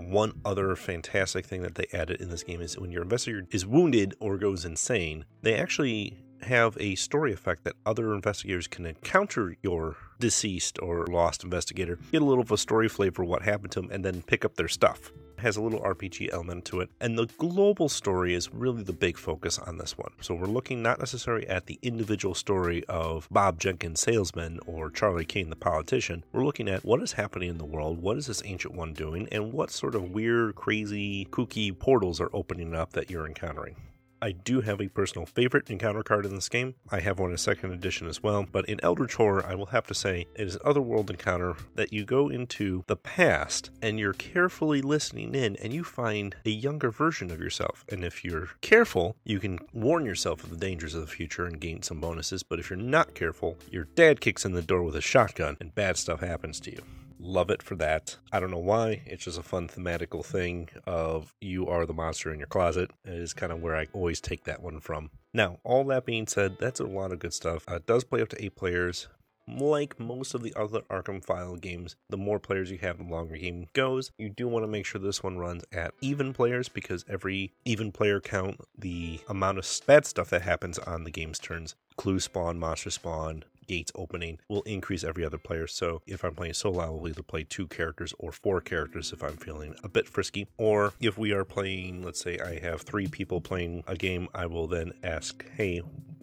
One 0.09 0.33
other 0.43 0.75
fantastic 0.75 1.45
thing 1.45 1.61
that 1.61 1.75
they 1.75 1.85
added 1.93 2.21
in 2.21 2.29
this 2.29 2.43
game 2.43 2.61
is 2.61 2.77
when 2.77 2.91
your 2.91 3.03
investigator 3.03 3.47
is 3.51 3.65
wounded 3.65 4.15
or 4.19 4.37
goes 4.37 4.65
insane, 4.65 5.25
they 5.41 5.55
actually 5.55 6.17
have 6.43 6.75
a 6.79 6.95
story 6.95 7.33
effect 7.33 7.63
that 7.63 7.75
other 7.85 8.13
investigators 8.13 8.67
can 8.67 8.85
encounter 8.85 9.55
your 9.61 9.95
deceased 10.19 10.79
or 10.81 11.05
lost 11.07 11.43
investigator, 11.43 11.99
get 12.11 12.21
a 12.21 12.25
little 12.25 12.43
of 12.43 12.51
a 12.51 12.57
story 12.57 12.89
flavor 12.89 13.23
of 13.23 13.29
what 13.29 13.43
happened 13.43 13.71
to 13.71 13.81
them, 13.81 13.91
and 13.91 14.03
then 14.03 14.21
pick 14.23 14.43
up 14.43 14.55
their 14.55 14.67
stuff. 14.67 15.11
Has 15.41 15.57
a 15.57 15.61
little 15.61 15.81
RPG 15.81 16.31
element 16.31 16.65
to 16.65 16.81
it. 16.81 16.91
And 16.99 17.17
the 17.17 17.25
global 17.25 17.89
story 17.89 18.35
is 18.35 18.53
really 18.53 18.83
the 18.83 18.93
big 18.93 19.17
focus 19.17 19.57
on 19.57 19.79
this 19.79 19.97
one. 19.97 20.11
So 20.21 20.35
we're 20.35 20.45
looking 20.45 20.83
not 20.83 20.99
necessarily 20.99 21.47
at 21.47 21.65
the 21.65 21.79
individual 21.81 22.35
story 22.35 22.83
of 22.85 23.27
Bob 23.31 23.59
Jenkins, 23.59 24.01
salesman, 24.01 24.59
or 24.67 24.91
Charlie 24.91 25.25
Kane, 25.25 25.49
the 25.49 25.55
politician. 25.55 26.23
We're 26.31 26.45
looking 26.45 26.69
at 26.69 26.85
what 26.85 27.01
is 27.01 27.13
happening 27.13 27.49
in 27.49 27.57
the 27.57 27.65
world, 27.65 28.03
what 28.03 28.17
is 28.17 28.27
this 28.27 28.43
ancient 28.45 28.75
one 28.75 28.93
doing, 28.93 29.27
and 29.31 29.51
what 29.51 29.71
sort 29.71 29.95
of 29.95 30.11
weird, 30.11 30.53
crazy, 30.53 31.25
kooky 31.31 31.77
portals 31.77 32.21
are 32.21 32.29
opening 32.33 32.75
up 32.75 32.93
that 32.93 33.09
you're 33.09 33.25
encountering. 33.25 33.75
I 34.23 34.33
do 34.33 34.61
have 34.61 34.79
a 34.79 34.87
personal 34.87 35.25
favorite 35.25 35.69
encounter 35.71 36.03
card 36.03 36.27
in 36.27 36.35
this 36.35 36.47
game. 36.47 36.75
I 36.91 36.99
have 36.99 37.17
one 37.17 37.31
in 37.31 37.37
second 37.37 37.71
edition 37.71 38.07
as 38.07 38.21
well, 38.21 38.45
but 38.51 38.65
in 38.69 38.79
Eldritch 38.83 39.15
Horror, 39.15 39.43
I 39.43 39.55
will 39.55 39.67
have 39.67 39.87
to 39.87 39.95
say 39.95 40.27
it 40.35 40.47
is 40.47 40.55
an 40.55 40.61
otherworld 40.63 41.09
encounter 41.09 41.55
that 41.73 41.91
you 41.91 42.05
go 42.05 42.29
into 42.29 42.83
the 42.85 42.95
past 42.95 43.71
and 43.81 43.97
you're 43.97 44.13
carefully 44.13 44.81
listening 44.81 45.33
in 45.33 45.55
and 45.55 45.73
you 45.73 45.83
find 45.83 46.35
a 46.45 46.51
younger 46.51 46.91
version 46.91 47.31
of 47.31 47.39
yourself. 47.39 47.83
And 47.89 48.03
if 48.03 48.23
you're 48.23 48.49
careful, 48.61 49.15
you 49.23 49.39
can 49.39 49.57
warn 49.73 50.05
yourself 50.05 50.43
of 50.43 50.51
the 50.51 50.57
dangers 50.57 50.93
of 50.93 51.01
the 51.01 51.07
future 51.07 51.47
and 51.47 51.59
gain 51.59 51.81
some 51.81 51.99
bonuses. 51.99 52.43
But 52.43 52.59
if 52.59 52.69
you're 52.69 52.77
not 52.77 53.15
careful, 53.15 53.57
your 53.71 53.85
dad 53.85 54.21
kicks 54.21 54.45
in 54.45 54.51
the 54.51 54.61
door 54.61 54.83
with 54.83 54.95
a 54.95 55.01
shotgun 55.01 55.57
and 55.59 55.73
bad 55.73 55.97
stuff 55.97 56.19
happens 56.19 56.59
to 56.61 56.71
you 56.71 56.83
love 57.21 57.49
it 57.49 57.61
for 57.61 57.75
that. 57.75 58.17
I 58.31 58.39
don't 58.39 58.51
know 58.51 58.57
why. 58.57 59.01
It's 59.05 59.25
just 59.25 59.39
a 59.39 59.43
fun 59.43 59.67
thematical 59.67 60.25
thing 60.25 60.69
of 60.85 61.33
you 61.39 61.67
are 61.67 61.85
the 61.85 61.93
monster 61.93 62.31
in 62.33 62.39
your 62.39 62.47
closet. 62.47 62.91
It 63.05 63.13
is 63.13 63.33
kind 63.33 63.51
of 63.51 63.61
where 63.61 63.75
I 63.75 63.87
always 63.93 64.19
take 64.19 64.43
that 64.45 64.61
one 64.61 64.79
from. 64.79 65.11
Now, 65.33 65.59
all 65.63 65.83
that 65.85 66.05
being 66.05 66.27
said, 66.27 66.57
that's 66.59 66.79
a 66.79 66.85
lot 66.85 67.11
of 67.11 67.19
good 67.19 67.33
stuff. 67.33 67.65
Uh, 67.69 67.75
it 67.75 67.85
does 67.85 68.03
play 68.03 68.21
up 68.21 68.29
to 68.29 68.43
eight 68.43 68.55
players. 68.55 69.07
Like 69.47 69.99
most 69.99 70.33
of 70.33 70.43
the 70.43 70.53
other 70.55 70.81
Arkham 70.89 71.23
File 71.23 71.55
games, 71.55 71.95
the 72.09 72.17
more 72.17 72.39
players 72.39 72.71
you 72.71 72.77
have, 72.77 72.99
the 72.99 73.03
longer 73.03 73.35
game 73.35 73.67
goes. 73.73 74.11
You 74.17 74.29
do 74.29 74.47
want 74.47 74.63
to 74.63 74.67
make 74.67 74.85
sure 74.85 75.01
this 75.01 75.23
one 75.23 75.39
runs 75.39 75.63
at 75.73 75.93
even 75.99 76.31
players 76.31 76.69
because 76.69 77.03
every 77.09 77.51
even 77.65 77.91
player 77.91 78.21
count, 78.21 78.61
the 78.77 79.19
amount 79.27 79.57
of 79.57 79.81
bad 79.85 80.05
stuff 80.05 80.29
that 80.29 80.43
happens 80.43 80.77
on 80.79 81.03
the 81.03 81.11
game's 81.11 81.39
turns 81.39 81.75
clue 81.97 82.19
spawn, 82.19 82.57
monster 82.57 82.89
spawn, 82.89 83.43
gates 83.67 83.91
opening 83.95 84.39
will 84.49 84.61
increase 84.63 85.03
every 85.03 85.25
other 85.25 85.37
player. 85.37 85.67
So 85.67 86.01
if 86.05 86.23
I'm 86.23 86.35
playing 86.35 86.53
solo, 86.53 86.79
I 86.79 86.89
will 86.89 87.07
either 87.07 87.23
play 87.23 87.43
two 87.43 87.67
characters 87.67 88.13
or 88.19 88.31
four 88.31 88.61
characters 88.61 89.11
if 89.11 89.23
I'm 89.23 89.37
feeling 89.37 89.75
a 89.83 89.89
bit 89.89 90.07
frisky. 90.07 90.47
Or 90.57 90.93
if 90.99 91.17
we 91.17 91.31
are 91.31 91.45
playing, 91.45 92.03
let's 92.03 92.21
say 92.21 92.39
I 92.39 92.59
have 92.59 92.81
three 92.81 93.07
people 93.07 93.41
playing 93.41 93.83
a 93.87 93.95
game, 93.95 94.27
I 94.33 94.45
will 94.45 94.67
then 94.67 94.93
ask, 95.03 95.45
hey, 95.55 95.81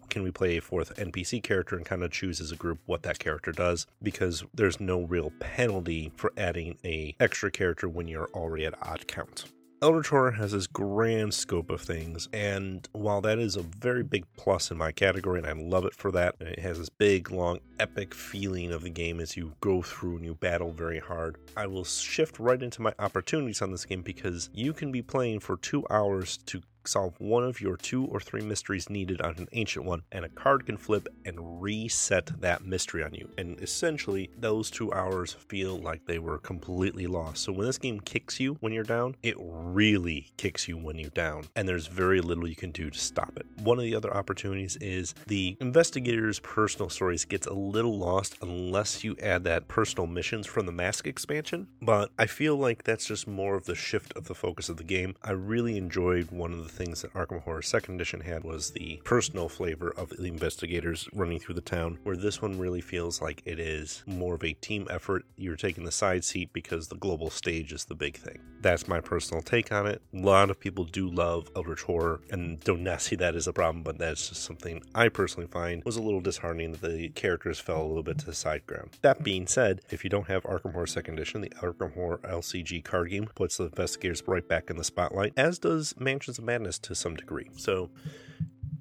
can 0.09 0.23
we 0.23 0.31
play 0.31 0.57
a 0.57 0.63
fourth 0.63 0.97
NPC 0.97 1.43
character 1.43 1.77
and 1.77 1.85
kind 1.85 2.03
of 2.03 2.11
choose 2.11 2.41
as 2.41 2.51
a 2.51 2.57
group 2.57 2.79
what 2.87 3.03
that 3.03 3.19
character 3.19 3.53
does 3.53 3.87
because 4.03 4.43
there's 4.55 4.81
no 4.81 5.03
real 5.03 5.33
penalty 5.39 6.13
for 6.17 6.33
adding 6.37 6.79
a 6.85 7.15
extra 7.21 7.51
character 7.51 7.89
when 7.89 8.09
you're 8.09 8.31
already 8.33 8.65
at 8.65 8.75
odd 8.83 9.07
count. 9.07 9.45
Eldritch 9.81 10.09
Horror 10.09 10.33
has 10.33 10.51
this 10.51 10.67
grand 10.67 11.33
scope 11.33 11.71
of 11.71 11.81
things, 11.81 12.29
and 12.33 12.89
while 12.91 13.21
that 13.21 13.39
is 13.39 13.55
a 13.55 13.63
very 13.63 14.03
big 14.03 14.25
plus 14.37 14.73
in 14.73 14.77
my 14.77 14.91
category, 14.91 15.39
and 15.39 15.47
I 15.47 15.53
love 15.53 15.85
it 15.85 15.95
for 15.95 16.11
that, 16.11 16.35
it 16.41 16.59
has 16.59 16.81
this 16.81 16.89
big, 16.89 17.31
long, 17.31 17.61
epic 17.79 18.13
feeling 18.13 18.73
of 18.73 18.83
the 18.83 18.91
game 18.91 19.21
as 19.21 19.37
you 19.37 19.53
go 19.61 19.81
through 19.81 20.17
and 20.17 20.25
you 20.25 20.35
battle 20.35 20.73
very 20.73 20.99
hard, 20.99 21.37
I 21.57 21.69
will 21.69 21.85
shift 21.85 22.41
right 22.41 22.61
into 22.61 22.83
my 22.83 22.93
opportunities 22.99 23.63
on 23.63 23.71
this 23.71 23.85
game 23.85 24.03
because 24.03 24.51
you 24.53 24.73
can 24.73 24.91
be 24.91 25.01
playing 25.01 25.39
for 25.39 25.57
two 25.59 25.87
hours 25.91 26.39
to 26.47 26.61
solve 26.89 27.15
one 27.19 27.45
of 27.45 27.61
your 27.61 27.77
two 27.77 28.07
or 28.07 28.21
three 28.21 28.41
mysteries 28.41 28.91
needed 28.91 29.21
on 29.21 29.37
an 29.37 29.49
ancient 29.53 29.85
one, 29.85 30.03
and 30.13 30.25
a 30.25 30.29
card 30.29 30.67
can 30.67 30.77
flip 30.77 31.09
and 31.25 31.63
reset 31.63 32.41
that 32.41 32.65
mystery 32.65 33.03
on 33.03 33.15
you. 33.15 33.29
And 33.39 33.61
essentially, 33.61 34.31
those 34.39 34.71
two 34.71 34.93
hours 34.93 35.35
feel 35.35 35.79
like 35.79 36.07
they 36.07 36.19
were 36.19 36.39
completely 36.39 37.07
lost. 37.07 37.45
So 37.45 37.53
when 37.53 37.67
this 37.67 37.79
game 37.79 38.01
kicks 38.01 38.41
you 38.41 38.57
when 38.61 38.73
you're 38.73 38.85
down, 38.85 39.17
it 39.23 39.37
really 39.39 40.33
kicks 40.37 40.69
you 40.69 40.77
when 40.77 40.99
you're 40.99 41.11
down, 41.11 41.45
and 41.55 41.69
there's 41.69 41.87
very 41.87 42.21
little 42.21 42.49
you 42.49 42.57
can 42.57 42.71
do 42.71 42.91
to 42.91 42.99
stop 42.99 43.33
it. 43.37 43.47
One 43.63 43.79
of 43.79 43.85
the 43.85 43.95
other 43.95 44.15
opportunities 44.15 44.77
is 44.77 45.15
the 45.27 45.57
investigator's 45.61 46.41
personal 46.41 46.89
stories 46.89 47.25
gets 47.25 47.47
a 47.47 47.53
little 47.53 47.99
lost 47.99 48.37
unless 48.43 49.05
you 49.05 49.17
add 49.23 49.45
that 49.45 49.69
personal 49.69 50.07
missions 50.07 50.47
from 50.47 50.67
the 50.67 50.73
mask 50.73 51.07
expansion, 51.07 51.69
but 51.83 52.11
I 52.19 52.27
feel 52.27 52.57
like 52.57 52.85
that's 52.85 53.07
just 53.07 53.27
more 53.27 53.55
of 53.55 53.67
the 53.67 53.75
shift 53.75 54.13
of 54.17 54.29
the 54.29 54.35
focus 54.35 54.69
of 54.69 54.77
the 54.77 54.85
game. 54.85 55.15
I 55.23 55.33
really 55.33 55.77
enjoyed 55.77 56.31
one 56.31 56.53
of 56.53 56.63
the 56.63 56.69
things 56.79 57.03
that 57.03 57.13
Arkham 57.13 57.43
Horror 57.43 57.63
Second 57.63 57.97
Edition 57.97 58.21
had 58.21 58.45
was 58.45 58.71
the 58.71 59.01
personal 59.05 59.49
flavor 59.49 59.93
of 59.97 60.11
the 60.11 60.29
investigators 60.29 61.09
running 61.13 61.41
through 61.41 61.57
the 61.57 61.61
town, 61.61 61.99
where 62.05 62.17
this 62.17 62.41
one 62.41 62.57
really 62.57 62.81
feels 62.81 63.21
like 63.21 63.43
it 63.45 63.59
is 63.59 64.05
more 64.07 64.37
of 64.37 64.45
a 64.45 64.53
team 64.53 64.87
effort. 64.89 65.25
You're 65.37 65.57
taking 65.57 65.85
the 65.85 65.91
side 65.91 66.25
seat 66.25 66.53
because 66.53 66.87
the 66.87 66.97
global 66.97 67.31
stage 67.31 67.73
is 67.73 67.85
the 67.85 67.97
big 67.97 68.17
thing. 68.17 68.39
That's 68.61 68.87
my 68.87 69.01
personal 69.01 69.43
take 69.43 69.73
on 69.73 69.87
it. 69.87 70.01
A 70.15 70.19
lot 70.19 70.51
of 70.51 70.61
people 70.61 70.85
do 70.85 71.09
love 71.09 71.51
Eldritch 71.57 71.83
Horror 71.83 72.21
and 72.31 72.61
don't 72.61 72.83
not 72.89 73.03
see 73.03 73.17
that 73.17 73.35
as 73.35 73.49
a 73.49 73.53
problem, 73.53 73.83
but 73.83 73.99
that's 73.99 74.29
just 74.29 74.45
something 74.45 74.83
I 74.95 75.09
personally 75.09 75.49
find 75.49 75.85
was 75.85 75.97
a 75.97 76.03
little 76.03 76.21
disheartening 76.21 76.73
that 76.73 76.83
the 76.83 77.09
characters 77.11 77.59
fell 77.59 77.83
a 77.83 77.89
little 77.89 78.03
bit 78.05 78.19
to 78.19 78.27
the 78.27 78.35
side 78.35 78.67
ground. 78.67 78.91
That 79.03 79.25
being 79.25 79.49
said, 79.49 79.81
if 79.91 80.05
you 80.05 80.11
don't 80.11 80.29
have 80.29 80.45
Arkham 80.45 80.73
Horror 80.73 80.87
Second 80.87 81.15
Edition, 81.15 81.41
the 81.41 81.51
Arkham 81.61 81.95
Horror 81.95 82.21
LCG 82.23 82.85
card 82.85 83.11
game 83.11 83.27
puts 83.35 83.57
the 83.57 83.65
investigators 83.65 84.23
right 84.27 84.47
back 84.47 84.71
in 84.71 84.77
the 84.77 84.85
spotlight, 84.85 85.33
as 85.37 85.59
does 85.59 85.95
Mansions 85.99 86.39
of 86.39 86.45
Madness 86.45 86.68
to 86.81 86.97
some 86.97 87.15
degree. 87.15 87.49
So 87.57 87.91